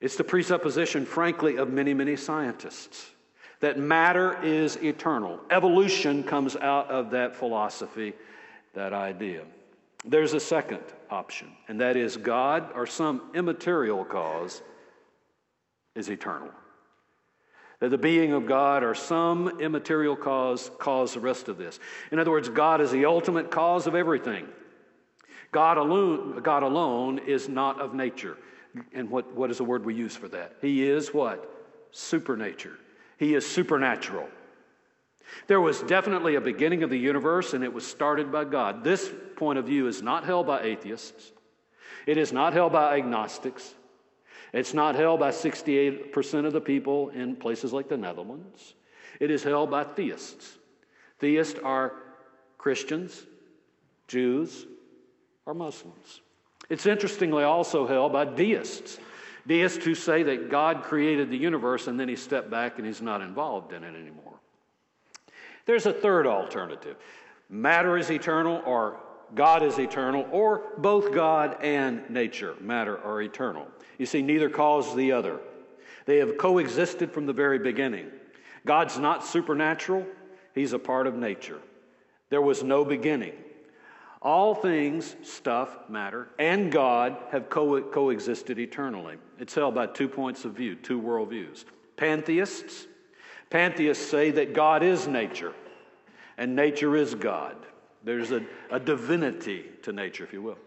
It's 0.00 0.16
the 0.16 0.24
presupposition, 0.24 1.04
frankly, 1.04 1.56
of 1.56 1.70
many, 1.70 1.94
many 1.94 2.16
scientists 2.16 3.10
that 3.60 3.78
matter 3.78 4.42
is 4.42 4.76
eternal. 4.76 5.38
Evolution 5.50 6.24
comes 6.24 6.56
out 6.56 6.90
of 6.90 7.10
that 7.10 7.36
philosophy, 7.36 8.14
that 8.74 8.92
idea. 8.92 9.42
There's 10.04 10.32
a 10.32 10.40
second 10.40 10.82
option, 11.10 11.52
and 11.68 11.80
that 11.80 11.96
is 11.96 12.16
God 12.16 12.70
or 12.74 12.86
some 12.86 13.30
immaterial 13.34 14.04
cause 14.04 14.62
is 15.94 16.08
eternal. 16.08 16.50
That 17.80 17.90
the 17.90 17.98
being 17.98 18.32
of 18.32 18.46
God 18.46 18.82
or 18.82 18.94
some 18.94 19.60
immaterial 19.60 20.16
cause 20.16 20.70
caused 20.78 21.14
the 21.14 21.20
rest 21.20 21.48
of 21.48 21.58
this. 21.58 21.78
In 22.10 22.18
other 22.18 22.30
words, 22.30 22.48
God 22.48 22.80
is 22.80 22.90
the 22.90 23.04
ultimate 23.04 23.50
cause 23.50 23.86
of 23.86 23.94
everything. 23.94 24.46
God 25.52 25.78
alone, 25.78 26.40
God 26.42 26.62
alone 26.62 27.18
is 27.18 27.48
not 27.48 27.80
of 27.80 27.94
nature. 27.94 28.36
And 28.92 29.10
what, 29.10 29.34
what 29.34 29.50
is 29.50 29.58
the 29.58 29.64
word 29.64 29.84
we 29.84 29.94
use 29.94 30.14
for 30.14 30.28
that? 30.28 30.56
He 30.60 30.88
is 30.88 31.12
what? 31.12 31.48
Supernature. 31.90 32.78
He 33.18 33.34
is 33.34 33.46
supernatural. 33.46 34.28
There 35.46 35.60
was 35.60 35.82
definitely 35.82 36.36
a 36.36 36.40
beginning 36.40 36.82
of 36.82 36.90
the 36.90 36.98
universe, 36.98 37.54
and 37.54 37.62
it 37.62 37.72
was 37.72 37.86
started 37.86 38.32
by 38.32 38.44
God. 38.44 38.84
This 38.84 39.12
point 39.36 39.58
of 39.58 39.66
view 39.66 39.86
is 39.86 40.02
not 40.02 40.24
held 40.24 40.46
by 40.46 40.62
atheists, 40.62 41.32
it 42.06 42.16
is 42.16 42.32
not 42.32 42.52
held 42.52 42.72
by 42.72 42.96
agnostics, 42.98 43.74
it's 44.52 44.74
not 44.74 44.94
held 44.94 45.20
by 45.20 45.30
68% 45.30 46.46
of 46.46 46.52
the 46.52 46.60
people 46.60 47.10
in 47.10 47.36
places 47.36 47.72
like 47.72 47.88
the 47.88 47.96
Netherlands. 47.96 48.74
It 49.20 49.30
is 49.30 49.44
held 49.44 49.70
by 49.70 49.84
theists. 49.84 50.58
Theists 51.20 51.58
are 51.62 51.92
Christians, 52.58 53.26
Jews, 54.08 54.66
or 55.50 55.54
Muslims. 55.54 56.20
It's 56.68 56.86
interestingly 56.86 57.42
also 57.42 57.84
held 57.84 58.12
by 58.12 58.24
deists. 58.24 58.98
Deists 59.48 59.84
who 59.84 59.96
say 59.96 60.22
that 60.22 60.48
God 60.48 60.84
created 60.84 61.28
the 61.28 61.36
universe 61.36 61.88
and 61.88 61.98
then 61.98 62.08
he 62.08 62.14
stepped 62.14 62.50
back 62.50 62.78
and 62.78 62.86
he's 62.86 63.02
not 63.02 63.20
involved 63.20 63.72
in 63.72 63.82
it 63.82 63.96
anymore. 63.96 64.38
There's 65.66 65.86
a 65.86 65.92
third 65.92 66.26
alternative 66.26 66.96
matter 67.48 67.98
is 67.98 68.12
eternal, 68.12 68.62
or 68.64 69.00
God 69.34 69.64
is 69.64 69.76
eternal, 69.80 70.24
or 70.30 70.62
both 70.78 71.12
God 71.12 71.56
and 71.64 72.08
nature, 72.08 72.54
matter, 72.60 72.96
are 72.98 73.20
eternal. 73.20 73.66
You 73.98 74.06
see, 74.06 74.22
neither 74.22 74.48
causes 74.48 74.94
the 74.94 75.10
other. 75.10 75.40
They 76.06 76.18
have 76.18 76.38
coexisted 76.38 77.10
from 77.10 77.26
the 77.26 77.32
very 77.32 77.58
beginning. 77.58 78.06
God's 78.64 78.98
not 78.98 79.26
supernatural, 79.26 80.06
He's 80.54 80.72
a 80.72 80.78
part 80.78 81.08
of 81.08 81.16
nature. 81.16 81.58
There 82.28 82.42
was 82.42 82.62
no 82.62 82.84
beginning. 82.84 83.32
All 84.22 84.54
things, 84.54 85.16
stuff, 85.22 85.88
matter, 85.88 86.28
and 86.38 86.70
God 86.70 87.16
have 87.30 87.48
co- 87.48 87.80
coexisted 87.80 88.58
eternally. 88.58 89.16
It's 89.38 89.54
held 89.54 89.74
by 89.74 89.86
two 89.86 90.08
points 90.08 90.44
of 90.44 90.52
view, 90.52 90.74
two 90.74 91.00
worldviews. 91.00 91.64
Pantheists, 91.96 92.86
pantheists 93.48 94.04
say 94.04 94.30
that 94.32 94.52
God 94.52 94.82
is 94.82 95.08
nature, 95.08 95.54
and 96.36 96.54
nature 96.54 96.96
is 96.96 97.14
God. 97.14 97.56
There's 98.04 98.30
a, 98.30 98.44
a 98.70 98.78
divinity 98.78 99.64
to 99.82 99.92
nature, 99.92 100.24
if 100.24 100.32
you 100.34 100.42
will. 100.42 100.58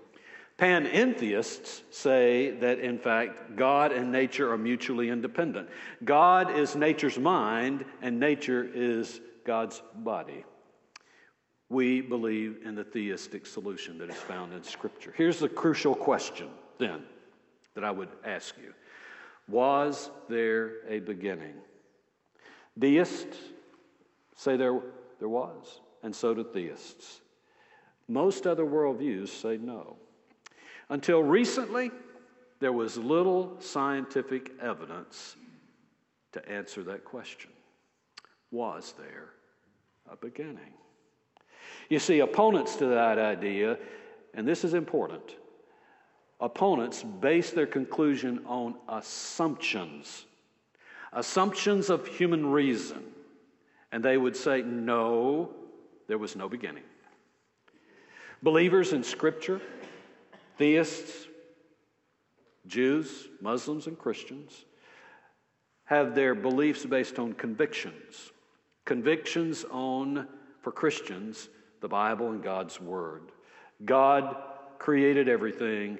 Panentheists 0.57 1.81
say 1.89 2.51
that, 2.57 2.79
in 2.79 2.97
fact, 2.97 3.55
God 3.55 3.91
and 3.91 4.11
nature 4.11 4.51
are 4.51 4.57
mutually 4.57 5.09
independent. 5.09 5.67
God 6.03 6.57
is 6.57 6.75
nature's 6.75 7.17
mind, 7.17 7.85
and 8.01 8.19
nature 8.19 8.67
is 8.73 9.19
God's 9.45 9.81
body. 9.95 10.43
We 11.73 12.01
believe 12.01 12.59
in 12.63 12.75
the 12.75 12.83
theistic 12.83 13.47
solution 13.47 13.97
that 13.97 14.11
is 14.11 14.15
found 14.15 14.53
in 14.53 14.61
Scripture. 14.61 15.11
Here's 15.17 15.39
the 15.39 15.49
crucial 15.49 15.95
question, 15.95 16.49
then, 16.77 17.01
that 17.73 17.83
I 17.83 17.89
would 17.89 18.09
ask 18.23 18.53
you 18.63 18.75
Was 19.47 20.11
there 20.29 20.87
a 20.87 20.99
beginning? 20.99 21.55
Deists 22.77 23.37
say 24.35 24.55
there, 24.55 24.79
there 25.17 25.29
was, 25.29 25.79
and 26.03 26.15
so 26.15 26.35
do 26.35 26.43
theists. 26.43 27.21
Most 28.07 28.45
other 28.45 28.65
worldviews 28.65 29.29
say 29.29 29.57
no. 29.57 29.97
Until 30.89 31.23
recently, 31.23 31.89
there 32.59 32.71
was 32.71 32.97
little 32.97 33.59
scientific 33.59 34.51
evidence 34.61 35.37
to 36.33 36.47
answer 36.47 36.83
that 36.83 37.03
question. 37.03 37.49
Was 38.51 38.93
there 38.95 39.29
a 40.11 40.15
beginning? 40.15 40.73
You 41.89 41.99
see, 41.99 42.19
opponents 42.19 42.75
to 42.77 42.87
that 42.87 43.19
idea, 43.19 43.77
and 44.33 44.47
this 44.47 44.63
is 44.63 44.73
important, 44.73 45.35
opponents 46.39 47.03
base 47.03 47.51
their 47.51 47.67
conclusion 47.67 48.43
on 48.45 48.75
assumptions, 48.89 50.25
assumptions 51.11 51.89
of 51.89 52.07
human 52.07 52.45
reason. 52.45 53.03
And 53.91 54.03
they 54.03 54.17
would 54.17 54.35
say, 54.35 54.63
no, 54.63 55.51
there 56.07 56.17
was 56.17 56.35
no 56.35 56.49
beginning. 56.49 56.83
Believers 58.41 58.91
in 58.91 59.03
Scripture, 59.03 59.61
theists, 60.57 61.27
Jews, 62.65 63.27
Muslims, 63.39 63.87
and 63.87 63.97
Christians 63.97 64.65
have 65.85 66.15
their 66.15 66.33
beliefs 66.33 66.85
based 66.85 67.19
on 67.19 67.33
convictions. 67.33 68.31
Convictions 68.85 69.63
on, 69.69 70.27
for 70.61 70.71
Christians, 70.71 71.49
the 71.83 71.89
Bible 71.89 72.29
and 72.29 72.41
God's 72.41 72.79
Word. 72.79 73.23
God 73.83 74.37
created 74.79 75.27
everything, 75.27 75.99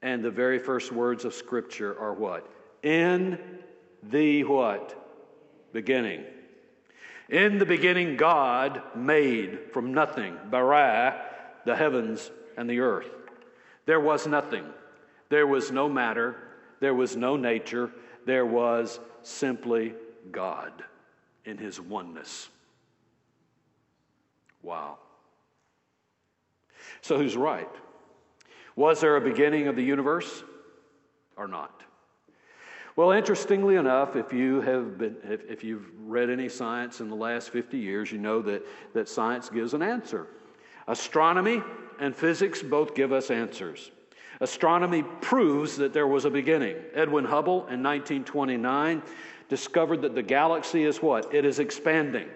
and 0.00 0.22
the 0.22 0.30
very 0.30 0.60
first 0.60 0.92
words 0.92 1.24
of 1.24 1.34
Scripture 1.34 1.98
are 1.98 2.14
what? 2.14 2.48
In 2.84 3.36
the 4.04 4.44
what? 4.44 4.94
Beginning. 5.72 6.22
In 7.28 7.58
the 7.58 7.66
beginning, 7.66 8.16
God 8.16 8.80
made 8.94 9.72
from 9.72 9.92
nothing, 9.92 10.38
bara, 10.50 11.20
the 11.66 11.74
heavens 11.74 12.30
and 12.56 12.70
the 12.70 12.78
earth. 12.78 13.10
There 13.86 14.00
was 14.00 14.24
nothing. 14.28 14.66
There 15.30 15.48
was 15.48 15.72
no 15.72 15.88
matter. 15.88 16.36
There 16.78 16.94
was 16.94 17.16
no 17.16 17.36
nature. 17.36 17.90
There 18.24 18.46
was 18.46 19.00
simply 19.24 19.94
God 20.30 20.84
in 21.44 21.58
his 21.58 21.80
oneness. 21.80 22.48
Wow. 24.62 24.98
So, 27.00 27.18
who's 27.18 27.36
right? 27.36 27.68
Was 28.76 29.00
there 29.00 29.16
a 29.16 29.20
beginning 29.20 29.66
of 29.68 29.76
the 29.76 29.82
universe 29.82 30.44
or 31.36 31.48
not? 31.48 31.82
Well, 32.98 33.12
interestingly 33.12 33.76
enough, 33.76 34.16
if 34.16 34.32
you 34.32 34.60
have 34.60 34.98
been, 34.98 35.16
if, 35.22 35.48
if, 35.48 35.62
you've 35.62 35.88
read 36.00 36.30
any 36.30 36.48
science 36.48 37.00
in 37.00 37.08
the 37.08 37.14
last 37.14 37.50
50 37.50 37.78
years, 37.78 38.10
you 38.10 38.18
know 38.18 38.42
that, 38.42 38.66
that 38.92 39.08
science 39.08 39.48
gives 39.48 39.72
an 39.72 39.82
answer. 39.82 40.26
Astronomy 40.88 41.62
and 42.00 42.14
physics 42.14 42.60
both 42.60 42.96
give 42.96 43.12
us 43.12 43.30
answers. 43.30 43.92
Astronomy 44.40 45.02
proves 45.20 45.76
that 45.76 45.92
there 45.92 46.06
was 46.06 46.24
a 46.24 46.30
beginning. 46.30 46.76
Edwin 46.94 47.24
Hubble 47.24 47.66
in 47.68 47.82
1929 47.82 49.02
discovered 49.48 50.02
that 50.02 50.14
the 50.14 50.22
galaxy 50.22 50.84
is 50.84 51.02
what? 51.02 51.34
It 51.34 51.44
is 51.44 51.58
expanding. 51.58 52.28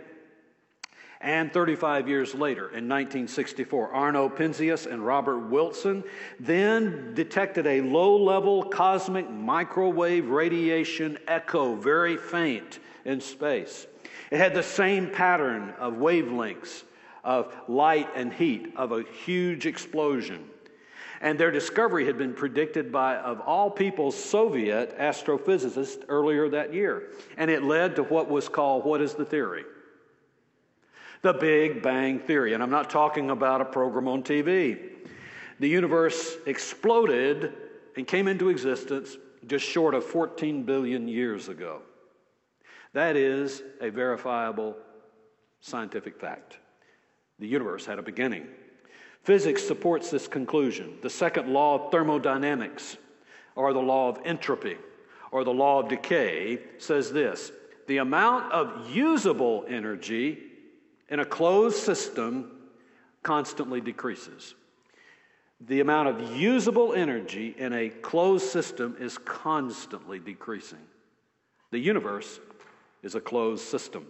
And 1.23 1.53
35 1.53 2.09
years 2.09 2.35
later, 2.35 2.65
in 2.65 2.89
1964, 2.89 3.93
Arno 3.93 4.29
Penzias 4.29 4.91
and 4.91 5.07
Robert 5.07 5.39
Wilson 5.39 6.03
then 6.41 7.15
detected 7.15 7.65
a 7.65 7.81
low 7.81 8.17
level 8.17 8.65
cosmic 8.65 9.31
microwave 9.31 10.29
radiation 10.29 11.17
echo, 11.29 11.77
very 11.77 12.17
faint 12.17 12.81
in 13.05 13.21
space. 13.21 13.87
It 14.33 14.39
had 14.39 14.53
the 14.53 14.65
same 14.65 15.11
pattern 15.11 15.75
of 15.79 15.95
wavelengths 15.95 16.83
of 17.23 17.55
light 17.69 18.09
and 18.17 18.33
heat, 18.33 18.73
of 18.75 18.91
a 18.91 19.05
huge 19.25 19.65
explosion. 19.65 20.49
And 21.21 21.39
their 21.39 21.53
discovery 21.53 22.05
had 22.05 22.19
been 22.19 22.35
predicted 22.35 22.91
by, 22.91 23.17
of 23.19 23.41
all 23.43 23.71
people, 23.71 24.11
Soviet 24.11 24.99
astrophysicists 24.99 26.03
earlier 26.09 26.49
that 26.49 26.75
year. 26.75 27.11
And 27.37 27.49
it 27.49 27.63
led 27.63 27.95
to 27.95 28.03
what 28.03 28.29
was 28.29 28.49
called 28.49 28.85
what 28.85 29.01
is 29.01 29.15
the 29.15 29.25
theory? 29.25 29.65
The 31.23 31.33
Big 31.33 31.83
Bang 31.83 32.19
Theory. 32.19 32.53
And 32.53 32.63
I'm 32.63 32.71
not 32.71 32.91
talking 32.91 33.31
about 33.31 33.61
a 33.61 33.65
program 33.65 34.09
on 34.09 34.25
TV. 34.25 34.91
The 35.61 35.69
universe 35.69 36.37
exploded 36.47 37.53
and 37.97 38.07
came 38.07 38.27
into 38.27 38.49
existence 38.49 39.17
just 39.47 39.65
short 39.65 39.95
of 39.95 40.05
14 40.05 40.65
billion 40.65 41.07
years 41.07 41.49
ago. 41.49 41.83
That 42.93 43.17
is 43.17 43.63
a 43.81 43.91
verifiable 43.91 44.77
scientific 45.61 46.21
fact. 46.21 46.59
The 47.39 47.47
universe 47.47 47.87
had 47.87 48.01
a 48.01 48.03
beginning. 48.03 48.49
Physics 49.23 49.65
supports 49.65 50.11
this 50.11 50.27
conclusion. 50.27 50.99
The 51.03 51.11
second 51.11 51.53
law 51.53 51.87
of 51.87 51.93
thermodynamics, 51.93 52.97
or 53.55 53.73
the 53.73 53.79
law 53.79 54.09
of 54.09 54.19
entropy, 54.25 54.77
or 55.31 55.45
the 55.45 55.53
law 55.53 55.81
of 55.81 55.89
decay, 55.89 56.59
says 56.79 57.13
this 57.13 57.53
the 57.87 57.99
amount 57.99 58.53
of 58.53 58.91
usable 58.91 59.65
energy 59.69 60.52
in 61.13 61.21
a 61.21 61.25
closed 61.27 61.77
system 61.77 62.51
constantly 63.23 63.83
decreases. 63.83 64.55
The 65.61 65.81
amount 65.81 66.09
of 66.09 66.37
usable 66.37 66.95
energy 66.95 67.55
in 67.59 67.75
a 67.75 67.91
closed 67.91 68.47
system 68.47 68.97
is 68.99 69.19
constantly 69.19 70.19
decreasing. 70.19 70.81
The 71.71 71.79
universe 71.79 72.41
is 73.03 73.15
a 73.15 73.21
closed 73.21 73.69
system. 73.69 74.07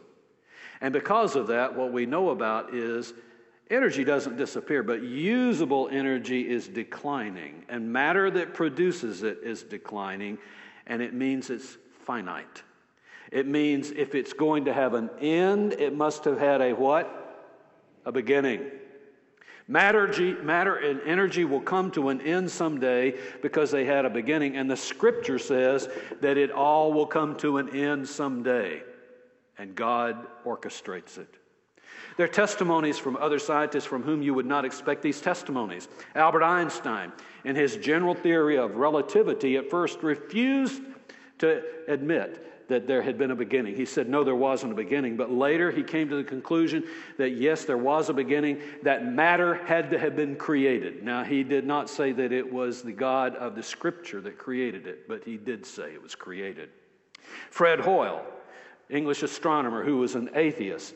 And 0.81 0.93
because 0.93 1.35
of 1.35 1.49
that, 1.49 1.75
what 1.75 1.93
we 1.93 2.07
know 2.07 2.31
about 2.31 2.73
is 2.73 3.13
energy 3.69 4.05
doesn't 4.05 4.37
disappear, 4.37 4.85
but 4.85 5.03
usable 5.03 5.89
energy 5.91 6.49
is 6.49 6.69
declining. 6.69 7.65
And 7.69 7.93
matter 7.93 8.31
that 8.31 8.55
produces 8.55 9.25
it 9.25 9.39
is 9.43 9.65
declining, 9.65 10.39
and 10.87 11.03
it 11.03 11.15
means 11.15 11.51
it's 11.51 11.79
finite. 12.07 12.63
It 13.33 13.47
means 13.47 13.91
if 13.91 14.15
it's 14.15 14.35
going 14.35 14.67
to 14.67 14.75
have 14.75 14.93
an 14.93 15.09
end, 15.19 15.73
it 15.73 15.97
must 15.97 16.27
have 16.27 16.39
had 16.39 16.61
a 16.61 16.75
what? 16.75 17.19
A 18.05 18.13
beginning. 18.13 18.71
Matter, 19.67 20.07
matter 20.43 20.77
and 20.77 21.01
energy 21.07 21.47
will 21.47 21.61
come 21.61 21.91
to 21.93 22.11
an 22.11 22.21
end 22.21 22.51
someday 22.51 23.15
because 23.41 23.71
they 23.71 23.87
had 23.87 24.05
a 24.05 24.11
beginning, 24.11 24.57
and 24.57 24.71
the 24.71 24.77
scripture 24.77 25.39
says 25.39 25.89
that 26.21 26.37
it 26.37 26.51
all 26.51 26.93
will 26.93 27.07
come 27.07 27.37
to 27.39 27.57
an 27.57 27.75
end 27.75 28.07
someday, 28.07 28.83
and 29.57 29.75
God 29.75 30.27
orchestrates 30.45 31.17
it. 31.17 31.39
There 32.19 32.27
are 32.27 32.29
testimonies 32.29 32.99
from 32.99 33.17
other 33.17 33.39
scientists 33.39 33.87
from 33.87 34.03
whom 34.03 34.21
you 34.21 34.35
would 34.35 34.45
not 34.45 34.67
expect 34.67 35.01
these 35.01 35.23
testimonies. 35.23 35.89
Albert 36.15 36.43
Einstein, 36.43 37.13
in 37.45 37.57
his 37.57 37.77
general 37.77 38.15
theory 38.15 38.59
of 38.59 38.77
relativity, 38.77 39.57
at 39.57 39.71
first 39.71 40.03
refused 40.03 40.83
to 41.39 41.63
admit 41.89 42.52
that 42.69 42.87
there 42.87 43.03
had 43.03 43.19
been 43.19 43.31
a 43.31 43.37
beginning. 43.37 43.75
He 43.75 43.85
said, 43.85 44.09
no, 44.09 44.25
there 44.25 44.35
wasn't 44.35 44.73
a 44.73 44.77
beginning. 44.77 45.17
But 45.17 45.31
later 45.31 45.71
he 45.71 45.83
came 45.83 46.09
to 46.09 46.17
the 46.17 46.25
conclusion 46.25 46.85
that 47.19 47.31
yes, 47.31 47.65
there 47.65 47.79
was 47.79 48.09
a 48.09 48.13
beginning, 48.15 48.61
that 48.83 49.07
matter 49.07 49.55
had 49.55 49.91
to 49.91 49.99
have 49.99 50.17
been 50.17 50.37
created. 50.37 51.03
Now, 51.03 51.25
he 51.25 51.43
did 51.43 51.67
not 51.67 51.91
say 51.91 52.13
that 52.13 52.33
it 52.33 52.53
was 52.53 52.83
the 52.83 52.93
God 52.93 53.37
of 53.37 53.55
the 53.55 53.63
scripture 53.63 54.21
that 54.23 54.39
created 54.39 54.87
it, 54.87 55.09
but 55.09 55.25
he 55.25 55.37
did 55.37 55.67
say 55.67 55.93
it 55.93 56.03
was 56.03 56.15
created. 56.15 56.71
Fred 57.51 57.81
Hoyle, 57.81 58.25
English 58.91 59.23
astronomer 59.23 59.85
who 59.85 59.99
was 59.99 60.15
an 60.15 60.31
atheist, 60.35 60.95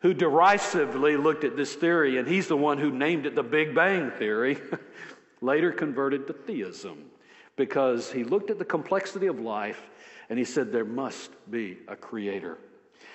who 0.00 0.14
derisively 0.14 1.16
looked 1.16 1.44
at 1.44 1.56
this 1.56 1.74
theory, 1.74 2.18
and 2.18 2.28
he's 2.28 2.46
the 2.46 2.56
one 2.56 2.78
who 2.78 2.90
named 2.90 3.26
it 3.26 3.34
the 3.34 3.42
Big 3.42 3.74
Bang 3.74 4.10
Theory, 4.12 4.58
later 5.40 5.72
converted 5.72 6.26
to 6.26 6.32
theism 6.32 7.10
because 7.56 8.10
he 8.10 8.24
looked 8.24 8.50
at 8.50 8.58
the 8.58 8.64
complexity 8.64 9.26
of 9.26 9.40
life 9.40 9.90
and 10.28 10.38
he 10.38 10.44
said 10.44 10.72
there 10.72 10.84
must 10.84 11.30
be 11.50 11.78
a 11.88 11.96
creator. 11.96 12.58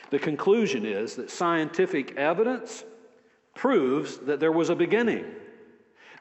The 0.10 0.20
conclusion 0.20 0.86
is 0.86 1.16
that 1.16 1.30
scientific 1.30 2.16
evidence 2.18 2.84
proves 3.56 4.18
that 4.18 4.40
there 4.40 4.52
was 4.52 4.70
a 4.70 4.76
beginning. 4.76 5.26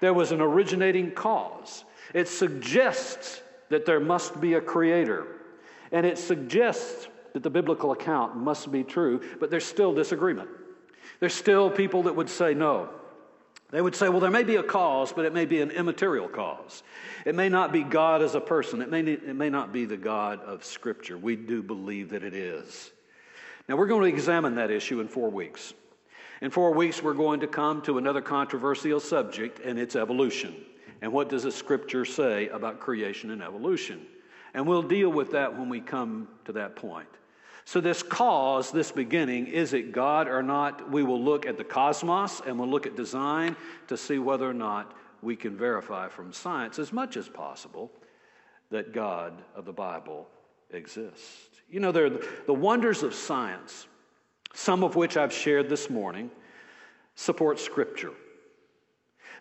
There 0.01 0.15
was 0.15 0.33
an 0.33 0.41
originating 0.41 1.13
cause. 1.13 1.85
It 2.15 2.29
suggests 2.29 3.43
that 3.69 3.87
there 3.87 4.01
must 4.01 4.41
be 4.41 4.55
a 4.55 4.61
creator. 4.61 5.27
And 5.93 6.05
it 6.05 6.19
suggests 6.19 7.09
that 7.33 7.43
the 7.43 7.51
biblical 7.51 7.93
account 7.93 8.37
must 8.37 8.71
be 8.71 8.83
true, 8.85 9.23
but 9.41 9.51
there's 9.51 9.65
still 9.65 9.95
disagreement. 9.95 10.49
There's 11.21 11.35
still 11.35 11.71
people 11.71 12.03
that 12.05 12.17
would 12.17 12.29
say 12.29 12.55
no. 12.55 12.91
They 13.73 13.81
would 13.81 13.97
say, 13.97 14.11
well, 14.11 14.21
there 14.21 14.31
may 14.31 14.45
be 14.45 14.57
a 14.57 14.63
cause, 14.63 15.15
but 15.15 15.25
it 15.25 15.33
may 15.33 15.47
be 15.47 15.63
an 15.63 15.71
immaterial 15.71 16.29
cause. 16.29 16.83
It 17.25 17.35
may 17.35 17.49
not 17.49 17.73
be 17.73 17.83
God 17.83 18.21
as 18.21 18.35
a 18.35 18.41
person. 18.41 18.83
It 18.83 18.91
may, 18.91 19.01
it 19.01 19.35
may 19.35 19.49
not 19.49 19.73
be 19.73 19.87
the 19.87 19.97
God 19.97 20.41
of 20.43 20.63
Scripture. 20.63 21.17
We 21.17 21.37
do 21.37 21.63
believe 21.63 22.11
that 22.11 22.23
it 22.23 22.35
is. 22.35 22.93
Now, 23.69 23.77
we're 23.77 23.87
going 23.87 24.03
to 24.03 24.15
examine 24.15 24.57
that 24.57 24.71
issue 24.71 25.01
in 25.01 25.09
four 25.09 25.31
weeks. 25.31 25.73
In 26.43 26.51
four 26.51 26.75
weeks, 26.75 27.03
we're 27.03 27.15
going 27.15 27.41
to 27.41 27.47
come 27.47 27.81
to 27.83 27.97
another 27.97 28.21
controversial 28.21 29.01
subject, 29.01 29.61
and 29.65 29.79
it's 29.79 29.97
evolution. 29.97 30.55
And 31.01 31.11
what 31.11 31.31
does 31.31 31.45
the 31.45 31.53
Scripture 31.53 32.05
say 32.05 32.49
about 32.49 32.79
creation 32.79 33.31
and 33.31 33.43
evolution? 33.43 34.05
And 34.53 34.67
we'll 34.67 34.83
deal 34.83 35.09
with 35.09 35.31
that 35.31 35.59
when 35.59 35.71
we 35.71 35.81
come 35.81 36.29
to 36.45 36.53
that 36.53 36.77
point. 36.77 37.09
So, 37.65 37.81
this 37.81 38.03
cause, 38.03 38.73
this 38.73 38.91
beginning, 38.91 39.47
is 39.47 39.73
it 39.73 39.93
God 39.93 40.27
or 40.29 40.43
not? 40.43 40.91
We 40.91 41.03
will 41.03 41.23
look 41.23 41.47
at 41.47 41.57
the 41.57 41.65
cosmos 41.65 42.43
and 42.45 42.59
we'll 42.59 42.69
look 42.69 42.87
at 42.87 42.97
design 42.97 43.57
to 43.89 43.97
see 43.97 44.19
whether 44.19 44.49
or 44.49 44.55
not 44.55 44.95
we 45.23 45.37
can 45.37 45.57
verify 45.57 46.09
from 46.09 46.33
science 46.33 46.79
as 46.79 46.93
much 46.93 47.17
as 47.17 47.29
possible 47.29 47.93
that 48.71 48.93
God 48.93 49.33
of 49.55 49.65
the 49.65 49.73
Bible 49.73 50.27
exists. 50.71 51.61
You 51.71 51.81
know, 51.81 51.93
there 51.93 52.07
are 52.07 52.21
the 52.47 52.53
wonders 52.53 53.03
of 53.03 53.15
science, 53.15 53.87
some 54.53 54.83
of 54.83 54.97
which 54.97 55.17
I've 55.17 55.33
shared 55.33 55.69
this 55.69 55.89
morning, 55.89 56.31
support 57.15 57.61
Scripture. 57.61 58.13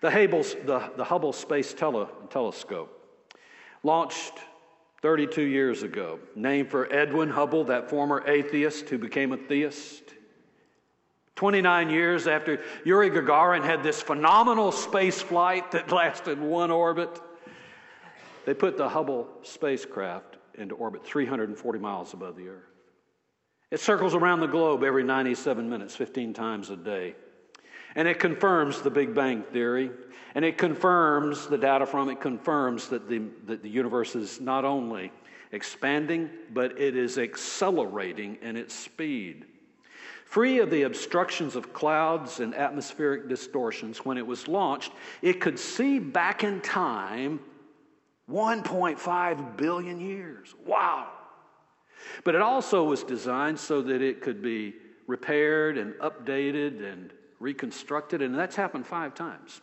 The, 0.02 0.12
Hubble's, 0.12 0.56
the, 0.66 0.92
the 0.96 1.04
Hubble 1.04 1.34
Space 1.34 1.74
Tele, 1.74 2.08
Telescope 2.30 2.98
launched 3.84 4.34
32 5.02 5.42
years 5.42 5.84
ago, 5.84 6.20
named 6.36 6.70
for 6.70 6.92
Edwin 6.94 7.30
Hubble, 7.30 7.66
that 7.66 7.90
former 7.90 8.24
atheist 8.28 8.90
who 8.90 8.98
became 8.98 9.32
a 9.32 9.38
theist. 9.38 10.04
29 11.36 11.90
years 11.90 12.28
after 12.28 12.62
Yuri 12.86 13.10
Gagarin 13.10 13.64
had 13.64 13.82
this 13.82 14.02
phenomenal 14.02 14.72
space 14.72 15.22
flight 15.22 15.72
that 15.72 15.92
lasted 15.92 16.40
one 16.40 16.70
orbit, 16.70 17.20
they 18.46 18.54
put 18.54 18.78
the 18.78 18.90
Hubble 18.90 19.28
spacecraft 19.42 20.38
into 20.56 20.76
orbit 20.76 21.04
340 21.04 21.80
miles 21.80 22.14
above 22.14 22.36
the 22.36 22.50
Earth. 22.50 22.64
It 23.72 23.80
circles 23.80 24.14
around 24.14 24.42
the 24.42 24.48
globe 24.48 24.84
every 24.84 25.04
97 25.04 25.70
minutes, 25.70 25.96
15 25.96 26.34
times 26.34 26.70
a 26.70 26.76
day. 26.76 27.16
And 27.96 28.08
it 28.08 28.20
confirms 28.20 28.82
the 28.82 28.90
Big 28.90 29.14
Bang 29.14 29.44
Theory. 29.44 29.92
And 30.36 30.46
it 30.46 30.58
confirms, 30.58 31.48
the 31.48 31.58
data 31.58 31.86
from 31.86 32.10
it 32.10 32.22
confirms 32.22 32.88
that 32.90 33.10
the, 33.10 33.24
that 33.46 33.62
the 33.62 33.70
universe 33.70 34.16
is 34.16 34.40
not 34.40 34.64
only 34.64 35.12
expanding, 35.52 36.30
but 36.54 36.80
it 36.80 36.96
is 36.96 37.18
accelerating 37.18 38.38
in 38.42 38.56
its 38.56 38.74
speed. 38.74 39.46
Free 40.26 40.60
of 40.60 40.70
the 40.70 40.84
obstructions 40.84 41.58
of 41.58 41.74
clouds 41.74 42.40
and 42.40 42.56
atmospheric 42.56 43.28
distortions, 43.28 44.06
when 44.06 44.18
it 44.18 44.26
was 44.26 44.48
launched, 44.48 44.94
it 45.22 45.42
could 45.42 45.60
see 45.60 46.00
back 46.00 46.46
in 46.46 46.62
time 46.62 47.42
1.5 48.30 49.58
billion 49.58 50.00
years. 50.00 50.56
Wow! 50.66 51.10
But 52.24 52.36
it 52.36 52.42
also 52.42 52.86
was 52.86 53.04
designed 53.04 53.60
so 53.60 53.82
that 53.82 54.02
it 54.02 54.22
could 54.22 54.42
be 54.42 54.76
repaired 55.06 55.78
and 55.78 55.94
updated 55.96 56.90
and 56.90 57.12
reconstructed, 57.42 58.22
and 58.22 58.38
that's 58.38 58.56
happened 58.56 58.86
five 58.86 59.14
times. 59.14 59.62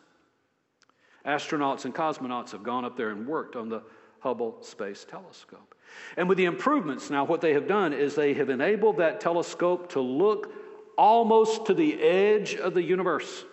Astronauts 1.25 1.85
and 1.85 1.95
cosmonauts 1.95 2.53
have 2.53 2.62
gone 2.62 2.85
up 2.85 2.97
there 2.97 3.11
and 3.11 3.27
worked 3.27 3.57
on 3.57 3.69
the 3.69 3.83
Hubble 4.21 4.59
Space 4.62 5.05
Telescope. 5.09 5.75
And 6.17 6.29
with 6.29 6.38
the 6.38 6.45
improvements 6.45 7.11
now, 7.11 7.25
what 7.25 7.41
they 7.41 7.55
have 7.55 7.69
done 7.69 7.93
is 7.93 8.14
they 8.14 8.35
have 8.35 8.51
enabled 8.51 8.99
that 8.99 9.21
telescope 9.21 9.91
to 9.91 10.01
look 10.01 10.53
almost 10.97 11.67
to 11.67 11.75
the 11.75 12.01
edge 12.03 12.57
of 12.57 12.75
the 12.75 12.83
universe, 12.83 13.45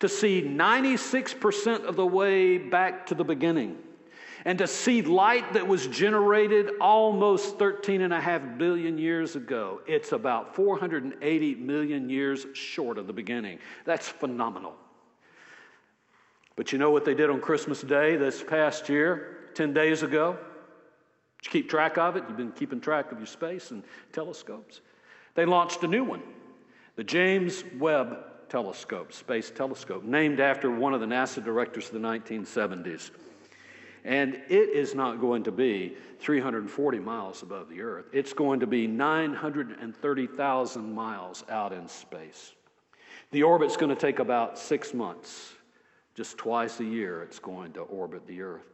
to 0.00 0.08
see 0.08 0.42
96% 0.42 1.84
of 1.84 1.96
the 1.96 2.06
way 2.06 2.58
back 2.58 3.06
to 3.06 3.14
the 3.14 3.24
beginning, 3.24 3.76
and 4.44 4.58
to 4.58 4.66
see 4.66 5.00
light 5.02 5.54
that 5.54 5.66
was 5.66 5.86
generated 5.86 6.72
almost 6.80 7.58
13 7.58 8.02
and 8.02 8.12
a 8.12 8.20
half 8.20 8.42
billion 8.58 8.98
years 8.98 9.36
ago. 9.36 9.80
It's 9.86 10.12
about 10.12 10.54
480 10.54 11.54
million 11.54 12.10
years 12.10 12.46
short 12.52 12.98
of 12.98 13.06
the 13.06 13.12
beginning. 13.12 13.58
That's 13.84 14.08
phenomenal. 14.08 14.74
But 16.56 16.72
you 16.72 16.78
know 16.78 16.90
what 16.90 17.04
they 17.04 17.14
did 17.14 17.30
on 17.30 17.40
Christmas 17.40 17.80
Day 17.80 18.16
this 18.16 18.42
past 18.42 18.88
year, 18.88 19.48
10 19.54 19.72
days 19.72 20.02
ago? 20.02 20.38
Did 21.38 21.46
you 21.46 21.50
keep 21.50 21.70
track 21.70 21.98
of 21.98 22.16
it? 22.16 22.24
You've 22.28 22.36
been 22.36 22.52
keeping 22.52 22.80
track 22.80 23.12
of 23.12 23.18
your 23.18 23.26
space 23.26 23.70
and 23.70 23.82
telescopes. 24.12 24.80
They 25.34 25.46
launched 25.46 25.82
a 25.82 25.88
new 25.88 26.04
one, 26.04 26.22
the 26.96 27.04
James 27.04 27.64
Webb 27.78 28.18
Telescope, 28.48 29.12
Space 29.12 29.50
Telescope, 29.50 30.04
named 30.04 30.38
after 30.38 30.70
one 30.70 30.94
of 30.94 31.00
the 31.00 31.06
NASA 31.06 31.42
directors 31.42 31.86
of 31.86 31.94
the 31.94 31.98
1970s. 31.98 33.10
And 34.04 34.34
it 34.48 34.68
is 34.68 34.94
not 34.94 35.20
going 35.20 35.42
to 35.44 35.52
be 35.52 35.96
340 36.20 36.98
miles 36.98 37.42
above 37.42 37.70
the 37.70 37.80
Earth. 37.80 38.04
It's 38.12 38.34
going 38.34 38.60
to 38.60 38.66
be 38.66 38.86
930,000 38.86 40.92
miles 40.92 41.42
out 41.48 41.72
in 41.72 41.88
space. 41.88 42.52
The 43.30 43.42
orbit's 43.42 43.78
going 43.78 43.94
to 43.94 44.00
take 44.00 44.18
about 44.18 44.58
six 44.58 44.92
months. 44.92 45.54
Just 46.14 46.36
twice 46.36 46.80
a 46.80 46.84
year, 46.84 47.22
it's 47.22 47.38
going 47.38 47.72
to 47.72 47.80
orbit 47.80 48.26
the 48.26 48.42
Earth. 48.42 48.66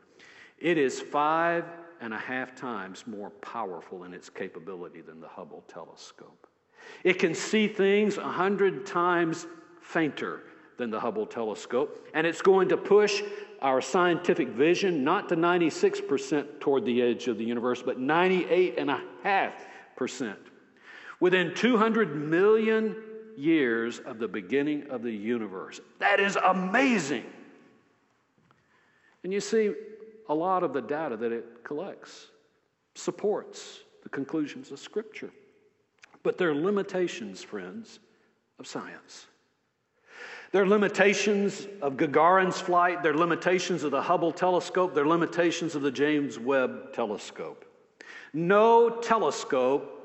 It 0.59 0.77
is 0.77 1.01
five 1.01 1.65
and 2.01 2.13
a 2.13 2.19
half 2.19 2.57
times 2.57 3.07
more 3.07 3.31
powerful 3.31 4.05
in 4.05 4.13
its 4.13 4.29
capability 4.29 5.01
than 5.01 5.21
the 5.21 5.29
Hubble 5.29 5.63
telescope. 5.69 6.49
It 7.05 7.19
can 7.19 7.35
see 7.35 7.69
things 7.69 8.19
a 8.19 8.29
hundred 8.29 8.85
times 8.85 9.47
fainter 9.81 10.43
than 10.81 10.91
the 10.91 10.99
Hubble 10.99 11.27
telescope, 11.27 12.09
and 12.15 12.27
it's 12.27 12.43
going 12.43 12.71
to 12.71 12.77
push 12.77 13.23
our 13.61 13.81
scientific 13.81 14.49
vision 14.49 15.05
not 15.05 15.29
to 15.29 15.37
96% 15.37 16.59
toward 16.59 16.85
the 16.85 17.01
edge 17.03 17.29
of 17.29 17.39
the 17.39 17.45
universe, 17.45 17.83
but 17.83 18.01
98.5%. 18.01 20.37
Within 21.21 21.55
200 21.55 22.17
million 22.17 22.97
years 23.37 24.01
of 24.01 24.19
the 24.19 24.27
beginning 24.27 24.91
of 24.91 25.03
the 25.03 25.13
universe. 25.13 25.81
That 25.99 26.19
is 26.19 26.35
amazing. 26.37 27.27
And 29.23 29.33
you 29.33 29.41
see, 29.41 29.73
a 30.31 30.35
lot 30.35 30.63
of 30.63 30.73
the 30.73 30.81
data 30.81 31.17
that 31.19 31.31
it 31.31 31.63
collects 31.63 32.29
supports 32.95 33.81
the 34.03 34.09
conclusions 34.09 34.71
of 34.71 34.79
Scripture. 34.79 35.31
But 36.23 36.39
there 36.39 36.51
are 36.51 36.55
limitations, 36.55 37.43
friends, 37.43 37.99
of 38.59 38.67
science. 38.67 39.27
There 40.53 40.63
are 40.63 40.69
limitations 40.69 41.69
of 41.81 41.97
Gagarin's 41.97 42.61
flight, 42.61 43.03
there 43.03 43.13
are 43.13 43.17
limitations 43.17 43.85
of 43.85 43.93
the 43.93 44.03
Hubble 44.03 44.33
telescope, 44.33 44.95
there 44.95 45.05
are 45.05 45.09
limitations 45.09 45.75
of 45.75 45.83
the 45.83 45.93
James 45.93 46.39
Webb 46.39 46.93
telescope. 46.93 47.65
No 48.33 48.91
telescope 48.91 50.01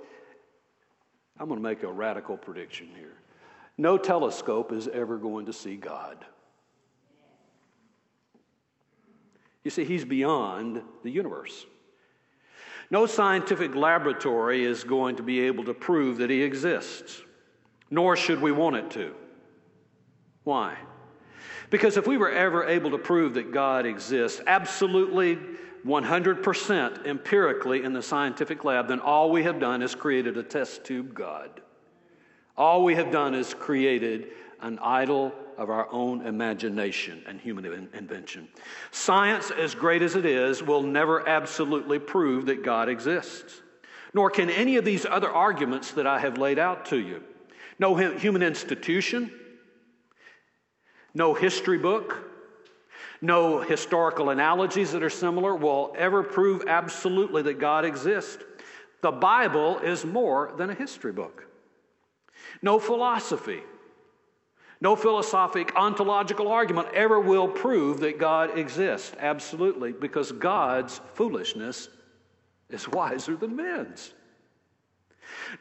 I'm 1.40 1.48
going 1.48 1.60
to 1.60 1.64
make 1.64 1.84
a 1.84 1.92
radical 1.92 2.38
prediction 2.38 2.90
here. 2.96 3.14
No 3.78 3.98
telescope 3.98 4.72
is 4.72 4.88
ever 4.88 5.18
going 5.18 5.48
to 5.48 5.54
see 5.54 5.76
God. 5.76 6.24
You 9.64 9.72
see, 9.72 9.84
He's 9.84 10.06
beyond 10.06 10.82
the 11.04 11.10
universe. 11.10 11.66
No 12.90 13.06
scientific 13.06 13.76
laboratory 13.76 14.64
is 14.64 14.84
going 14.84 15.18
to 15.18 15.24
be 15.24 15.42
able 15.42 15.66
to 15.66 15.74
prove 15.74 16.18
that 16.20 16.30
He 16.30 16.42
exists, 16.42 17.22
nor 17.90 18.16
should 18.16 18.42
we 18.42 18.52
want 18.52 18.78
it 18.78 18.92
to. 18.92 19.14
Why? 20.46 20.78
Because 21.70 21.98
if 21.98 22.08
we 22.08 22.16
were 22.16 22.32
ever 22.32 22.64
able 22.64 22.92
to 22.92 22.98
prove 22.98 23.34
that 23.34 23.52
God 23.52 23.86
exists 23.86 24.40
absolutely 24.48 25.38
100% 25.86 27.06
empirically 27.06 27.84
in 27.84 27.94
the 27.94 28.02
scientific 28.02 28.64
lab, 28.64 28.88
then 28.88 29.00
all 29.00 29.30
we 29.30 29.44
have 29.44 29.60
done 29.60 29.82
is 29.82 29.94
created 29.94 30.38
a 30.38 30.44
test 30.44 30.86
tube 30.86 31.14
God. 31.14 31.62
All 32.56 32.84
we 32.84 32.96
have 32.96 33.12
done 33.12 33.36
is 33.36 33.54
created 33.54 34.30
an 34.62 34.80
idol 34.80 35.34
of 35.58 35.70
our 35.70 35.92
own 35.92 36.26
imagination 36.26 37.24
and 37.28 37.40
human 37.40 37.66
invention. 37.94 38.48
Science, 38.92 39.52
as 39.52 39.76
great 39.76 40.02
as 40.02 40.16
it 40.16 40.26
is, 40.26 40.64
will 40.64 40.82
never 40.82 41.28
absolutely 41.28 42.00
prove 42.00 42.46
that 42.46 42.64
God 42.64 42.90
exists, 42.90 43.62
nor 44.14 44.30
can 44.30 44.50
any 44.50 44.78
of 44.78 44.86
these 44.86 45.06
other 45.06 45.30
arguments 45.30 45.92
that 45.92 46.08
I 46.08 46.20
have 46.20 46.38
laid 46.38 46.60
out 46.60 46.86
to 46.88 47.00
you. 47.00 47.24
No 47.80 47.96
human 47.96 48.42
institution, 48.42 49.32
no 51.16 51.34
history 51.34 51.80
book, 51.80 52.30
no 53.22 53.62
historical 53.62 54.30
analogies 54.30 54.92
that 54.92 55.02
are 55.02 55.10
similar 55.10 55.56
will 55.56 55.96
ever 55.98 56.22
prove 56.22 56.66
absolutely 56.68 57.42
that 57.44 57.60
God 57.60 57.86
exists. 57.86 58.44
The 59.02 59.12
Bible 59.12 59.80
is 59.80 60.06
more 60.06 60.54
than 60.58 60.70
a 60.70 60.76
history 60.76 61.14
book. 61.14 61.48
No 62.62 62.80
philosophy, 62.80 63.62
No 64.82 64.96
philosophic 64.96 65.76
ontological 65.76 66.50
argument 66.50 66.90
ever 66.94 67.20
will 67.20 67.48
prove 67.48 68.02
that 68.02 68.20
God 68.20 68.58
exists. 68.58 69.16
Absolutely, 69.20 69.94
because 69.94 70.32
God's 70.32 71.00
foolishness 71.14 71.90
is 72.70 72.88
wiser 72.90 73.36
than 73.36 73.56
men's. 73.56 74.14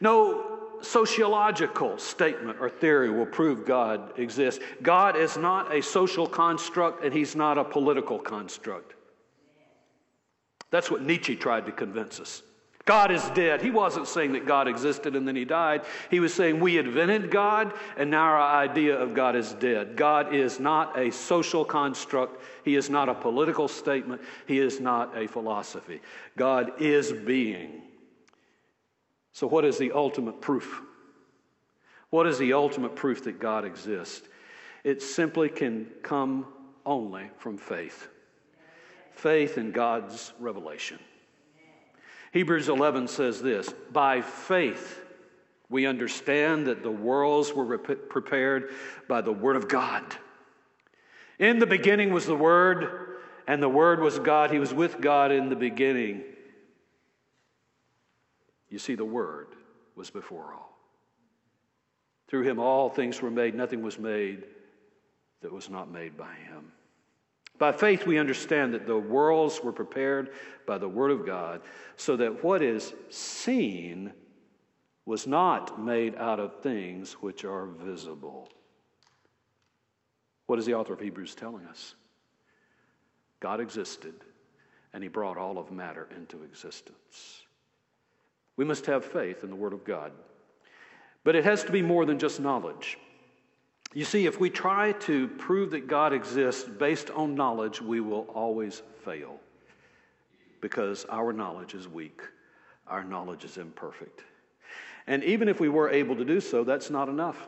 No 0.01 0.64
sociological 0.81 1.97
statement 1.97 2.57
or 2.59 2.69
theory 2.69 3.09
will 3.09 3.25
prove 3.25 3.65
God 3.65 4.17
exists. 4.19 4.63
God 4.81 5.15
is 5.15 5.37
not 5.37 5.73
a 5.73 5.81
social 5.81 6.27
construct 6.27 7.03
and 7.03 7.13
he's 7.13 7.35
not 7.35 7.57
a 7.57 7.63
political 7.63 8.19
construct. 8.19 8.93
That's 10.71 10.91
what 10.91 11.01
Nietzsche 11.01 11.35
tried 11.35 11.65
to 11.67 11.71
convince 11.71 12.19
us. 12.19 12.43
God 12.85 13.09
is 13.09 13.27
dead. 13.31 13.63
He 13.63 13.71
wasn't 13.71 14.07
saying 14.07 14.33
that 14.33 14.45
God 14.45 14.67
existed 14.67 15.15
and 15.15 15.27
then 15.27 15.35
he 15.35 15.43
died. 15.43 15.85
He 16.11 16.19
was 16.19 16.33
saying 16.33 16.59
we 16.59 16.77
invented 16.77 17.31
God 17.31 17.73
and 17.97 18.11
now 18.11 18.25
our 18.25 18.61
idea 18.61 18.95
of 18.95 19.15
God 19.15 19.35
is 19.35 19.53
dead. 19.53 19.95
God 19.95 20.35
is 20.35 20.59
not 20.59 20.97
a 20.97 21.11
social 21.11 21.65
construct. 21.65 22.43
He 22.63 22.75
is 22.75 22.89
not 22.89 23.09
a 23.09 23.15
political 23.15 23.67
statement. 23.67 24.21
He 24.47 24.59
is 24.59 24.79
not 24.79 25.17
a 25.17 25.27
philosophy. 25.27 25.99
God 26.37 26.79
is 26.79 27.11
being. 27.11 27.81
So, 29.35 29.47
what 29.47 29.65
is 29.65 29.77
the 29.77 29.91
ultimate 29.91 30.39
proof? 30.39 30.81
What 32.09 32.25
is 32.25 32.37
the 32.37 32.53
ultimate 32.53 32.95
proof 32.95 33.25
that 33.25 33.37
God 33.37 33.65
exists? 33.65 34.25
It 34.85 35.01
simply 35.01 35.49
can 35.49 35.87
come 36.03 36.45
only 36.85 37.29
from 37.37 37.57
faith 37.57 38.07
faith 39.11 39.57
in 39.57 39.73
God's 39.73 40.31
revelation. 40.39 40.99
Hebrews 42.31 42.69
11 42.69 43.09
says 43.09 43.41
this 43.41 43.73
By 43.91 44.21
faith, 44.21 45.03
we 45.67 45.85
understand 45.85 46.67
that 46.67 46.81
the 46.81 46.91
worlds 46.91 47.51
were 47.51 47.77
prepared 47.77 48.73
by 49.09 49.19
the 49.19 49.33
Word 49.33 49.57
of 49.57 49.67
God. 49.67 50.15
In 51.39 51.59
the 51.59 51.67
beginning 51.67 52.13
was 52.13 52.25
the 52.25 52.37
Word, 52.37 53.17
and 53.49 53.61
the 53.61 53.67
Word 53.67 53.99
was 53.99 54.17
God. 54.17 54.49
He 54.49 54.59
was 54.59 54.73
with 54.73 55.01
God 55.01 55.33
in 55.33 55.49
the 55.49 55.57
beginning. 55.57 56.23
You 58.69 58.79
see, 58.79 58.95
the 58.95 59.05
Word 59.05 59.47
was 59.95 60.09
before 60.09 60.53
all. 60.53 60.75
Through 62.27 62.43
him, 62.43 62.59
all 62.59 62.89
things 62.89 63.21
were 63.21 63.31
made. 63.31 63.55
Nothing 63.55 63.83
was 63.83 63.99
made 63.99 64.45
that 65.41 65.51
was 65.51 65.69
not 65.69 65.91
made 65.91 66.17
by 66.17 66.33
him. 66.33 66.71
By 67.57 67.71
faith, 67.71 68.05
we 68.05 68.17
understand 68.17 68.73
that 68.73 68.85
the 68.85 68.97
worlds 68.97 69.61
were 69.63 69.71
prepared 69.71 70.31
by 70.65 70.77
the 70.77 70.89
Word 70.89 71.11
of 71.11 71.25
God, 71.25 71.61
so 71.95 72.17
that 72.17 72.43
what 72.43 72.61
is 72.61 72.93
seen 73.09 74.11
was 75.05 75.27
not 75.27 75.81
made 75.81 76.15
out 76.15 76.39
of 76.39 76.61
things 76.61 77.13
which 77.13 77.45
are 77.45 77.67
visible. 77.67 78.49
What 80.47 80.59
is 80.59 80.65
the 80.65 80.73
author 80.73 80.93
of 80.93 80.99
Hebrews 80.99 81.35
telling 81.35 81.65
us? 81.65 81.95
God 83.39 83.61
existed, 83.61 84.15
and 84.93 85.01
He 85.01 85.09
brought 85.09 85.37
all 85.37 85.57
of 85.57 85.71
matter 85.71 86.09
into 86.15 86.43
existence. 86.43 87.44
We 88.57 88.65
must 88.65 88.85
have 88.85 89.03
faith 89.03 89.43
in 89.43 89.49
the 89.49 89.55
Word 89.55 89.73
of 89.73 89.83
God. 89.83 90.11
But 91.23 91.35
it 91.35 91.43
has 91.43 91.63
to 91.63 91.71
be 91.71 91.81
more 91.81 92.05
than 92.05 92.19
just 92.19 92.39
knowledge. 92.39 92.97
You 93.93 94.05
see, 94.05 94.25
if 94.25 94.39
we 94.39 94.49
try 94.49 94.91
to 94.91 95.27
prove 95.27 95.71
that 95.71 95.87
God 95.87 96.13
exists 96.13 96.63
based 96.63 97.09
on 97.09 97.35
knowledge, 97.35 97.81
we 97.81 98.01
will 98.01 98.27
always 98.33 98.81
fail 99.03 99.39
because 100.61 101.05
our 101.05 101.31
knowledge 101.31 101.73
is 101.73 101.87
weak, 101.87 102.21
our 102.87 103.03
knowledge 103.03 103.45
is 103.45 103.57
imperfect. 103.57 104.23
And 105.07 105.23
even 105.23 105.47
if 105.47 105.59
we 105.59 105.69
were 105.69 105.89
able 105.89 106.15
to 106.15 106.25
do 106.25 106.41
so, 106.41 106.63
that's 106.63 106.89
not 106.89 107.09
enough. 107.09 107.47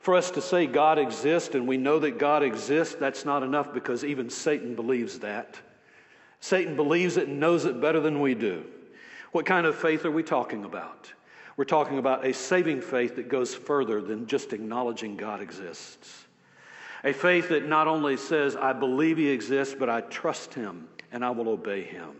For 0.00 0.14
us 0.14 0.30
to 0.32 0.42
say 0.42 0.66
God 0.66 0.98
exists 0.98 1.54
and 1.54 1.66
we 1.66 1.76
know 1.76 1.98
that 2.00 2.18
God 2.18 2.42
exists, 2.42 2.94
that's 2.94 3.24
not 3.24 3.42
enough 3.42 3.72
because 3.72 4.04
even 4.04 4.30
Satan 4.30 4.74
believes 4.74 5.20
that. 5.20 5.58
Satan 6.40 6.76
believes 6.76 7.16
it 7.16 7.28
and 7.28 7.40
knows 7.40 7.64
it 7.64 7.80
better 7.80 8.00
than 8.00 8.20
we 8.20 8.34
do. 8.34 8.64
What 9.32 9.46
kind 9.46 9.66
of 9.66 9.74
faith 9.74 10.04
are 10.04 10.10
we 10.10 10.22
talking 10.22 10.64
about? 10.64 11.10
We're 11.56 11.64
talking 11.64 11.98
about 11.98 12.24
a 12.24 12.32
saving 12.32 12.82
faith 12.82 13.16
that 13.16 13.28
goes 13.28 13.54
further 13.54 14.00
than 14.00 14.26
just 14.26 14.52
acknowledging 14.52 15.16
God 15.16 15.40
exists. 15.40 16.26
A 17.04 17.12
faith 17.12 17.48
that 17.48 17.66
not 17.66 17.88
only 17.88 18.16
says, 18.16 18.56
I 18.56 18.72
believe 18.72 19.16
He 19.16 19.28
exists, 19.28 19.74
but 19.78 19.88
I 19.88 20.02
trust 20.02 20.54
Him 20.54 20.86
and 21.10 21.24
I 21.24 21.30
will 21.30 21.48
obey 21.48 21.82
Him. 21.82 22.10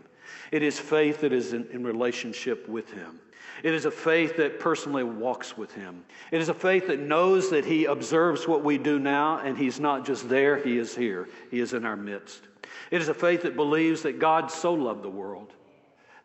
It 0.51 0.63
is 0.63 0.79
faith 0.79 1.21
that 1.21 1.33
is 1.33 1.53
in, 1.53 1.67
in, 1.71 1.83
relationship 1.83 2.67
with 2.67 2.91
Him. 2.91 3.19
It 3.63 3.73
is 3.73 3.85
a 3.85 3.91
faith 3.91 4.35
that 4.37 4.59
personally 4.59 5.03
walks 5.03 5.55
with 5.55 5.71
Him. 5.73 6.03
It 6.31 6.41
is 6.41 6.49
a 6.49 6.53
faith 6.53 6.87
that 6.87 6.99
knows 6.99 7.49
that 7.51 7.63
He 7.63 7.85
observes 7.85 8.47
what 8.47 8.63
we 8.63 8.77
do 8.77 8.99
now 8.99 9.37
and 9.37 9.57
He's 9.57 9.79
not 9.79 10.05
just 10.05 10.29
there, 10.29 10.57
He 10.57 10.79
is 10.79 10.95
here. 10.95 11.29
He 11.51 11.59
is 11.59 11.73
in 11.73 11.85
our 11.85 11.95
midst. 11.95 12.47
It 12.91 13.01
is 13.01 13.07
a 13.07 13.13
faith 13.13 13.43
that 13.43 13.55
believes 13.55 14.01
that 14.01 14.19
God 14.19 14.51
so 14.51 14.73
loved 14.73 15.03
the 15.03 15.09
world 15.09 15.53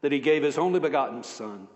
that 0.01 0.13
He 0.13 0.21
gave 0.21 0.43
His 0.43 0.59
only 0.59 0.81
begotten 0.81 1.23
Son 1.23 1.69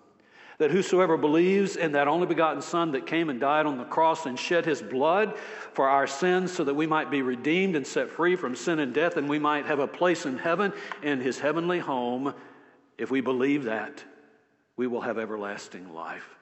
that 0.62 0.70
whosoever 0.70 1.16
believes 1.16 1.74
in 1.74 1.90
that 1.90 2.06
only 2.06 2.26
begotten 2.26 2.62
Son 2.62 2.92
that 2.92 3.04
came 3.04 3.30
and 3.30 3.40
died 3.40 3.66
on 3.66 3.78
the 3.78 3.84
cross 3.84 4.26
and 4.26 4.38
shed 4.38 4.64
his 4.64 4.80
blood 4.80 5.36
for 5.72 5.88
our 5.88 6.06
sins 6.06 6.52
so 6.52 6.62
that 6.62 6.74
we 6.74 6.86
might 6.86 7.10
be 7.10 7.20
redeemed 7.20 7.74
and 7.74 7.84
set 7.84 8.08
free 8.08 8.36
from 8.36 8.54
sin 8.54 8.78
and 8.78 8.94
death 8.94 9.16
and 9.16 9.28
we 9.28 9.40
might 9.40 9.66
have 9.66 9.80
a 9.80 9.88
place 9.88 10.24
in 10.24 10.38
heaven 10.38 10.72
in 11.02 11.20
his 11.20 11.40
heavenly 11.40 11.80
home, 11.80 12.32
if 12.96 13.10
we 13.10 13.20
believe 13.20 13.64
that, 13.64 14.04
we 14.76 14.86
will 14.86 15.00
have 15.00 15.18
everlasting 15.18 15.92
life. 15.92 16.36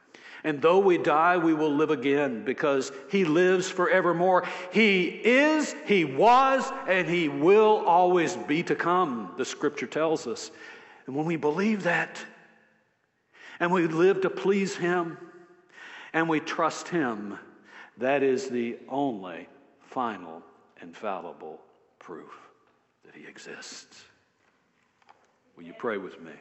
And 0.45 0.61
though 0.61 0.81
we 0.81 0.99
die, 0.99 1.39
we 1.39 1.55
will 1.55 1.75
live 1.75 1.91
again 1.91 2.45
because 2.45 2.93
He 3.11 3.25
lives 3.25 3.71
forevermore. 3.71 4.47
He 4.73 5.05
is, 5.05 5.75
He 5.85 6.05
was, 6.05 6.71
and 6.89 7.09
He 7.09 7.29
will 7.29 7.85
always 7.87 8.37
be 8.37 8.63
to 8.65 8.75
come, 8.75 9.33
the 9.37 9.45
scripture 9.45 9.87
tells 9.87 10.27
us. 10.27 10.51
And 11.07 11.17
when 11.17 11.27
we 11.27 11.37
believe 11.37 11.85
that, 11.85 12.25
and 13.61 13.71
we 13.71 13.87
live 13.87 14.23
to 14.23 14.31
please 14.31 14.75
Him 14.75 15.19
and 16.13 16.29
we 16.29 16.41
trust 16.41 16.89
Him. 16.89 17.39
That 17.99 18.23
is 18.23 18.49
the 18.49 18.79
only 18.89 19.47
final, 19.81 20.43
infallible 20.81 21.61
proof 21.99 22.33
that 23.05 23.15
He 23.15 23.27
exists. 23.27 24.03
Will 25.57 25.65
you 25.65 25.75
pray 25.75 25.99
with 25.99 26.21
me? 26.23 26.33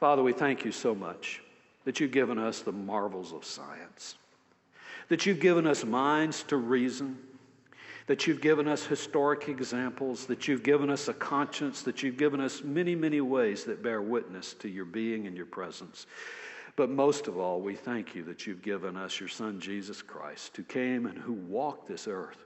Father, 0.00 0.22
we 0.22 0.32
thank 0.32 0.64
you 0.64 0.72
so 0.72 0.94
much 0.94 1.42
that 1.84 2.00
you've 2.00 2.12
given 2.12 2.38
us 2.38 2.60
the 2.60 2.72
marvels 2.72 3.32
of 3.32 3.44
science, 3.44 4.16
that 5.08 5.26
you've 5.26 5.40
given 5.40 5.66
us 5.66 5.84
minds 5.84 6.42
to 6.44 6.56
reason 6.56 7.18
that 8.06 8.26
you've 8.26 8.40
given 8.40 8.66
us 8.66 8.84
historic 8.84 9.48
examples, 9.48 10.26
that 10.26 10.48
you've 10.48 10.62
given 10.62 10.90
us 10.90 11.08
a 11.08 11.14
conscience, 11.14 11.82
that 11.82 12.02
you've 12.02 12.16
given 12.16 12.40
us 12.40 12.62
many, 12.62 12.94
many 12.94 13.20
ways 13.20 13.64
that 13.64 13.82
bear 13.82 14.02
witness 14.02 14.54
to 14.54 14.68
your 14.68 14.84
being 14.84 15.26
and 15.26 15.36
your 15.36 15.46
presence. 15.46 16.06
But 16.74 16.90
most 16.90 17.28
of 17.28 17.38
all, 17.38 17.60
we 17.60 17.74
thank 17.76 18.14
you 18.14 18.24
that 18.24 18.46
you've 18.46 18.62
given 18.62 18.96
us 18.96 19.20
your 19.20 19.28
Son, 19.28 19.60
Jesus 19.60 20.02
Christ, 20.02 20.56
who 20.56 20.62
came 20.62 21.06
and 21.06 21.18
who 21.18 21.34
walked 21.34 21.86
this 21.86 22.08
earth 22.08 22.44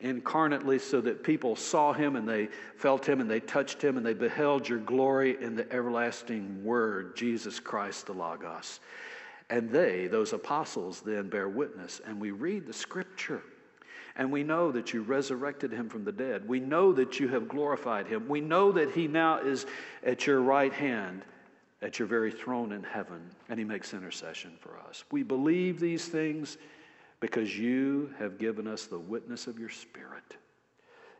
incarnately 0.00 0.78
so 0.78 1.00
that 1.00 1.22
people 1.22 1.56
saw 1.56 1.92
him 1.92 2.16
and 2.16 2.28
they 2.28 2.48
felt 2.76 3.08
him 3.08 3.20
and 3.20 3.30
they 3.30 3.40
touched 3.40 3.82
him 3.82 3.96
and 3.96 4.04
they 4.04 4.12
beheld 4.12 4.68
your 4.68 4.80
glory 4.80 5.36
in 5.40 5.56
the 5.56 5.72
everlasting 5.72 6.62
word, 6.62 7.16
Jesus 7.16 7.58
Christ 7.58 8.06
the 8.06 8.12
Logos. 8.12 8.80
And 9.50 9.70
they, 9.70 10.06
those 10.06 10.32
apostles, 10.32 11.00
then 11.00 11.28
bear 11.28 11.48
witness. 11.48 12.00
And 12.04 12.20
we 12.20 12.32
read 12.32 12.66
the 12.66 12.72
scripture 12.72 13.42
and 14.16 14.30
we 14.30 14.44
know 14.44 14.70
that 14.70 14.92
you 14.92 15.02
resurrected 15.02 15.72
him 15.72 15.88
from 15.88 16.04
the 16.04 16.12
dead. 16.12 16.46
We 16.46 16.60
know 16.60 16.92
that 16.92 17.18
you 17.18 17.28
have 17.28 17.48
glorified 17.48 18.06
him. 18.06 18.28
We 18.28 18.40
know 18.40 18.70
that 18.72 18.92
he 18.92 19.08
now 19.08 19.38
is 19.38 19.66
at 20.04 20.26
your 20.26 20.40
right 20.40 20.72
hand, 20.72 21.22
at 21.82 21.98
your 21.98 22.06
very 22.06 22.30
throne 22.30 22.72
in 22.72 22.84
heaven, 22.84 23.30
and 23.48 23.58
he 23.58 23.64
makes 23.64 23.92
intercession 23.92 24.52
for 24.60 24.78
us. 24.88 25.04
We 25.10 25.22
believe 25.22 25.80
these 25.80 26.06
things 26.06 26.58
because 27.18 27.58
you 27.58 28.14
have 28.18 28.38
given 28.38 28.66
us 28.66 28.86
the 28.86 28.98
witness 28.98 29.46
of 29.46 29.58
your 29.58 29.70
Spirit. 29.70 30.36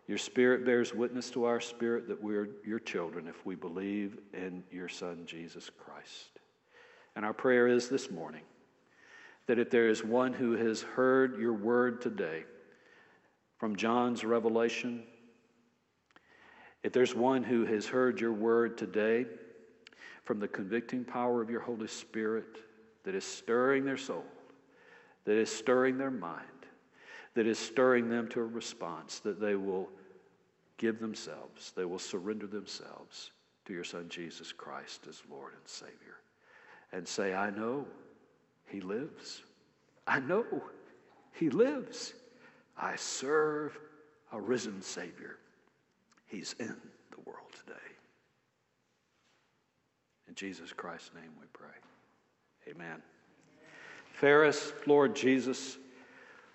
Your 0.06 0.18
Spirit 0.18 0.64
bears 0.64 0.94
witness 0.94 1.30
to 1.30 1.44
our 1.46 1.60
spirit 1.60 2.08
that 2.08 2.22
we're 2.22 2.50
your 2.64 2.78
children 2.78 3.26
if 3.26 3.44
we 3.46 3.54
believe 3.54 4.18
in 4.34 4.62
your 4.70 4.88
Son, 4.88 5.22
Jesus 5.24 5.70
Christ. 5.70 6.40
And 7.16 7.24
our 7.24 7.32
prayer 7.32 7.66
is 7.66 7.88
this 7.88 8.10
morning 8.10 8.42
that 9.46 9.58
if 9.58 9.70
there 9.70 9.88
is 9.88 10.04
one 10.04 10.32
who 10.32 10.52
has 10.52 10.82
heard 10.82 11.38
your 11.38 11.54
word 11.54 12.00
today, 12.00 12.44
from 13.58 13.76
John's 13.76 14.24
revelation. 14.24 15.02
If 16.82 16.92
there's 16.92 17.14
one 17.14 17.42
who 17.42 17.64
has 17.64 17.86
heard 17.86 18.20
your 18.20 18.32
word 18.32 18.76
today 18.76 19.26
from 20.24 20.40
the 20.40 20.48
convicting 20.48 21.04
power 21.04 21.40
of 21.42 21.50
your 21.50 21.60
Holy 21.60 21.88
Spirit 21.88 22.58
that 23.04 23.14
is 23.14 23.24
stirring 23.24 23.84
their 23.84 23.96
soul, 23.96 24.24
that 25.24 25.36
is 25.36 25.50
stirring 25.50 25.96
their 25.96 26.10
mind, 26.10 26.44
that 27.34 27.46
is 27.46 27.58
stirring 27.58 28.08
them 28.08 28.28
to 28.28 28.40
a 28.40 28.44
response, 28.44 29.20
that 29.20 29.40
they 29.40 29.54
will 29.54 29.88
give 30.76 30.98
themselves, 31.00 31.72
they 31.76 31.84
will 31.84 31.98
surrender 31.98 32.46
themselves 32.46 33.32
to 33.64 33.72
your 33.72 33.84
Son 33.84 34.08
Jesus 34.08 34.52
Christ 34.52 35.06
as 35.08 35.22
Lord 35.30 35.52
and 35.54 35.66
Savior 35.66 36.20
and 36.92 37.06
say, 37.06 37.34
I 37.34 37.50
know 37.50 37.86
He 38.66 38.80
lives. 38.80 39.42
I 40.06 40.20
know 40.20 40.44
He 41.32 41.50
lives. 41.50 42.14
I 42.76 42.96
serve 42.96 43.78
a 44.32 44.40
risen 44.40 44.82
Savior. 44.82 45.38
He's 46.26 46.54
in 46.58 46.76
the 47.10 47.20
world 47.24 47.52
today. 47.64 47.78
In 50.28 50.34
Jesus 50.34 50.72
Christ's 50.72 51.10
name 51.14 51.30
we 51.40 51.46
pray. 51.52 51.68
Amen. 52.68 53.02
Fairest 54.14 54.74
Lord 54.86 55.14
Jesus, 55.14 55.76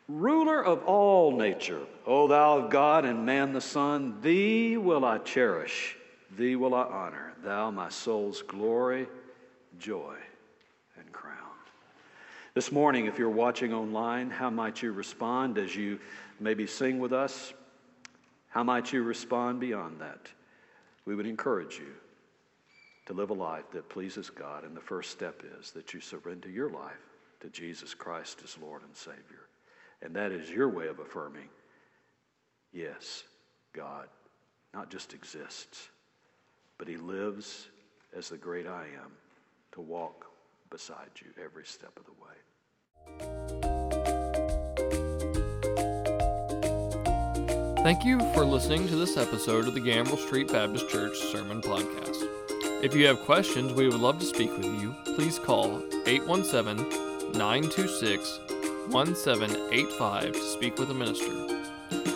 ruler 0.07 0.63
of 0.63 0.83
all 0.85 1.31
nature, 1.35 1.81
O 2.05 2.27
thou 2.27 2.57
of 2.57 2.69
God 2.69 3.05
and 3.05 3.25
man 3.25 3.53
the 3.53 3.61
Son, 3.61 4.19
thee 4.21 4.77
will 4.77 5.05
I 5.05 5.19
cherish, 5.19 5.97
thee 6.37 6.55
will 6.55 6.73
I 6.73 6.83
honor, 6.83 7.33
thou 7.43 7.69
my 7.71 7.89
soul's 7.89 8.41
glory, 8.41 9.07
joy, 9.77 10.15
and 10.97 11.11
crown. 11.11 11.48
This 12.59 12.73
morning, 12.73 13.05
if 13.05 13.17
you're 13.17 13.29
watching 13.29 13.71
online, 13.73 14.29
how 14.29 14.49
might 14.49 14.81
you 14.81 14.91
respond 14.91 15.57
as 15.57 15.73
you 15.73 15.97
maybe 16.41 16.67
sing 16.67 16.99
with 16.99 17.13
us? 17.13 17.53
How 18.49 18.63
might 18.63 18.91
you 18.91 19.01
respond 19.01 19.61
beyond 19.61 20.01
that? 20.01 20.27
We 21.05 21.15
would 21.15 21.25
encourage 21.25 21.79
you 21.79 21.93
to 23.05 23.13
live 23.13 23.29
a 23.29 23.33
life 23.33 23.71
that 23.71 23.87
pleases 23.87 24.29
God, 24.29 24.65
and 24.65 24.75
the 24.75 24.81
first 24.81 25.09
step 25.09 25.41
is 25.57 25.71
that 25.71 25.93
you 25.93 26.01
surrender 26.01 26.49
your 26.49 26.69
life 26.69 26.99
to 27.39 27.49
Jesus 27.49 27.93
Christ 27.93 28.41
as 28.43 28.57
Lord 28.61 28.81
and 28.83 28.93
Savior. 28.93 29.47
And 30.01 30.13
that 30.17 30.33
is 30.33 30.49
your 30.49 30.67
way 30.67 30.89
of 30.89 30.99
affirming 30.99 31.47
yes, 32.73 33.23
God 33.71 34.09
not 34.73 34.91
just 34.91 35.13
exists, 35.13 35.87
but 36.77 36.89
He 36.89 36.97
lives 36.97 37.69
as 38.13 38.27
the 38.27 38.37
great 38.37 38.67
I 38.67 38.87
am 39.01 39.11
to 39.71 39.79
walk 39.79 40.25
beside 40.69 41.11
you 41.21 41.27
every 41.41 41.63
step 41.65 41.97
of 41.97 42.03
the 42.03 42.11
way. 42.21 42.35
Thank 47.83 48.05
you 48.05 48.19
for 48.33 48.45
listening 48.45 48.87
to 48.89 48.95
this 48.97 49.17
episode 49.17 49.67
of 49.67 49.73
the 49.73 49.79
Gambrell 49.79 50.17
Street 50.17 50.51
Baptist 50.51 50.89
Church 50.89 51.17
Sermon 51.31 51.61
Podcast. 51.61 52.27
If 52.83 52.93
you 52.93 53.07
have 53.07 53.19
questions, 53.21 53.73
we 53.73 53.87
would 53.87 53.99
love 53.99 54.19
to 54.19 54.25
speak 54.25 54.55
with 54.57 54.65
you. 54.65 54.93
Please 55.15 55.39
call 55.39 55.81
817 56.05 57.31
926 57.31 58.39
1785 58.89 60.33
to 60.33 60.39
speak 60.39 60.77
with 60.77 60.91
a 60.91 60.93
minister. 60.93 61.31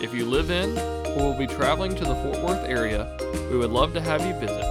If 0.02 0.14
you 0.14 0.26
live 0.26 0.50
in 0.50 0.78
or 1.18 1.30
will 1.30 1.38
be 1.38 1.46
traveling 1.46 1.94
to 1.94 2.04
the 2.04 2.14
Fort 2.16 2.40
Worth 2.40 2.68
area, 2.68 3.16
we 3.50 3.56
would 3.56 3.70
love 3.70 3.94
to 3.94 4.00
have 4.00 4.20
you 4.20 4.32
visit. 4.34 4.64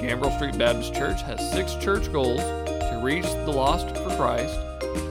Gambrell 0.00 0.34
Street 0.36 0.58
Baptist 0.58 0.94
Church 0.94 1.22
has 1.22 1.50
six 1.52 1.74
church 1.74 2.10
goals 2.12 2.40
to 2.40 3.00
reach 3.02 3.24
the 3.24 3.52
lost 3.52 3.88
for 3.96 4.16
Christ, 4.16 4.58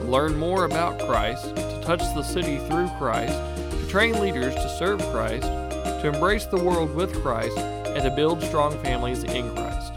learn 0.04 0.38
more 0.38 0.64
about 0.64 0.98
Christ, 1.00 1.54
to 1.56 1.80
touch 1.84 2.00
the 2.14 2.22
city 2.22 2.58
through 2.58 2.88
Christ, 2.98 3.38
to 3.70 3.86
train 3.88 4.20
leaders 4.20 4.54
to 4.54 4.68
serve 4.78 5.00
Christ, 5.10 5.44
to 5.44 6.10
embrace 6.12 6.46
the 6.46 6.62
world 6.62 6.94
with 6.94 7.12
Christ, 7.22 7.58
and 7.58 8.02
to 8.02 8.10
build 8.10 8.42
strong 8.42 8.78
families 8.82 9.24
in 9.24 9.54
Christ. 9.54 9.92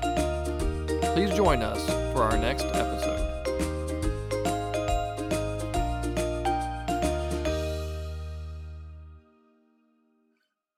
Please 1.13 1.29
join 1.35 1.61
us 1.61 1.85
for 2.13 2.23
our 2.23 2.37
next 2.37 2.65
episode. 2.65 3.02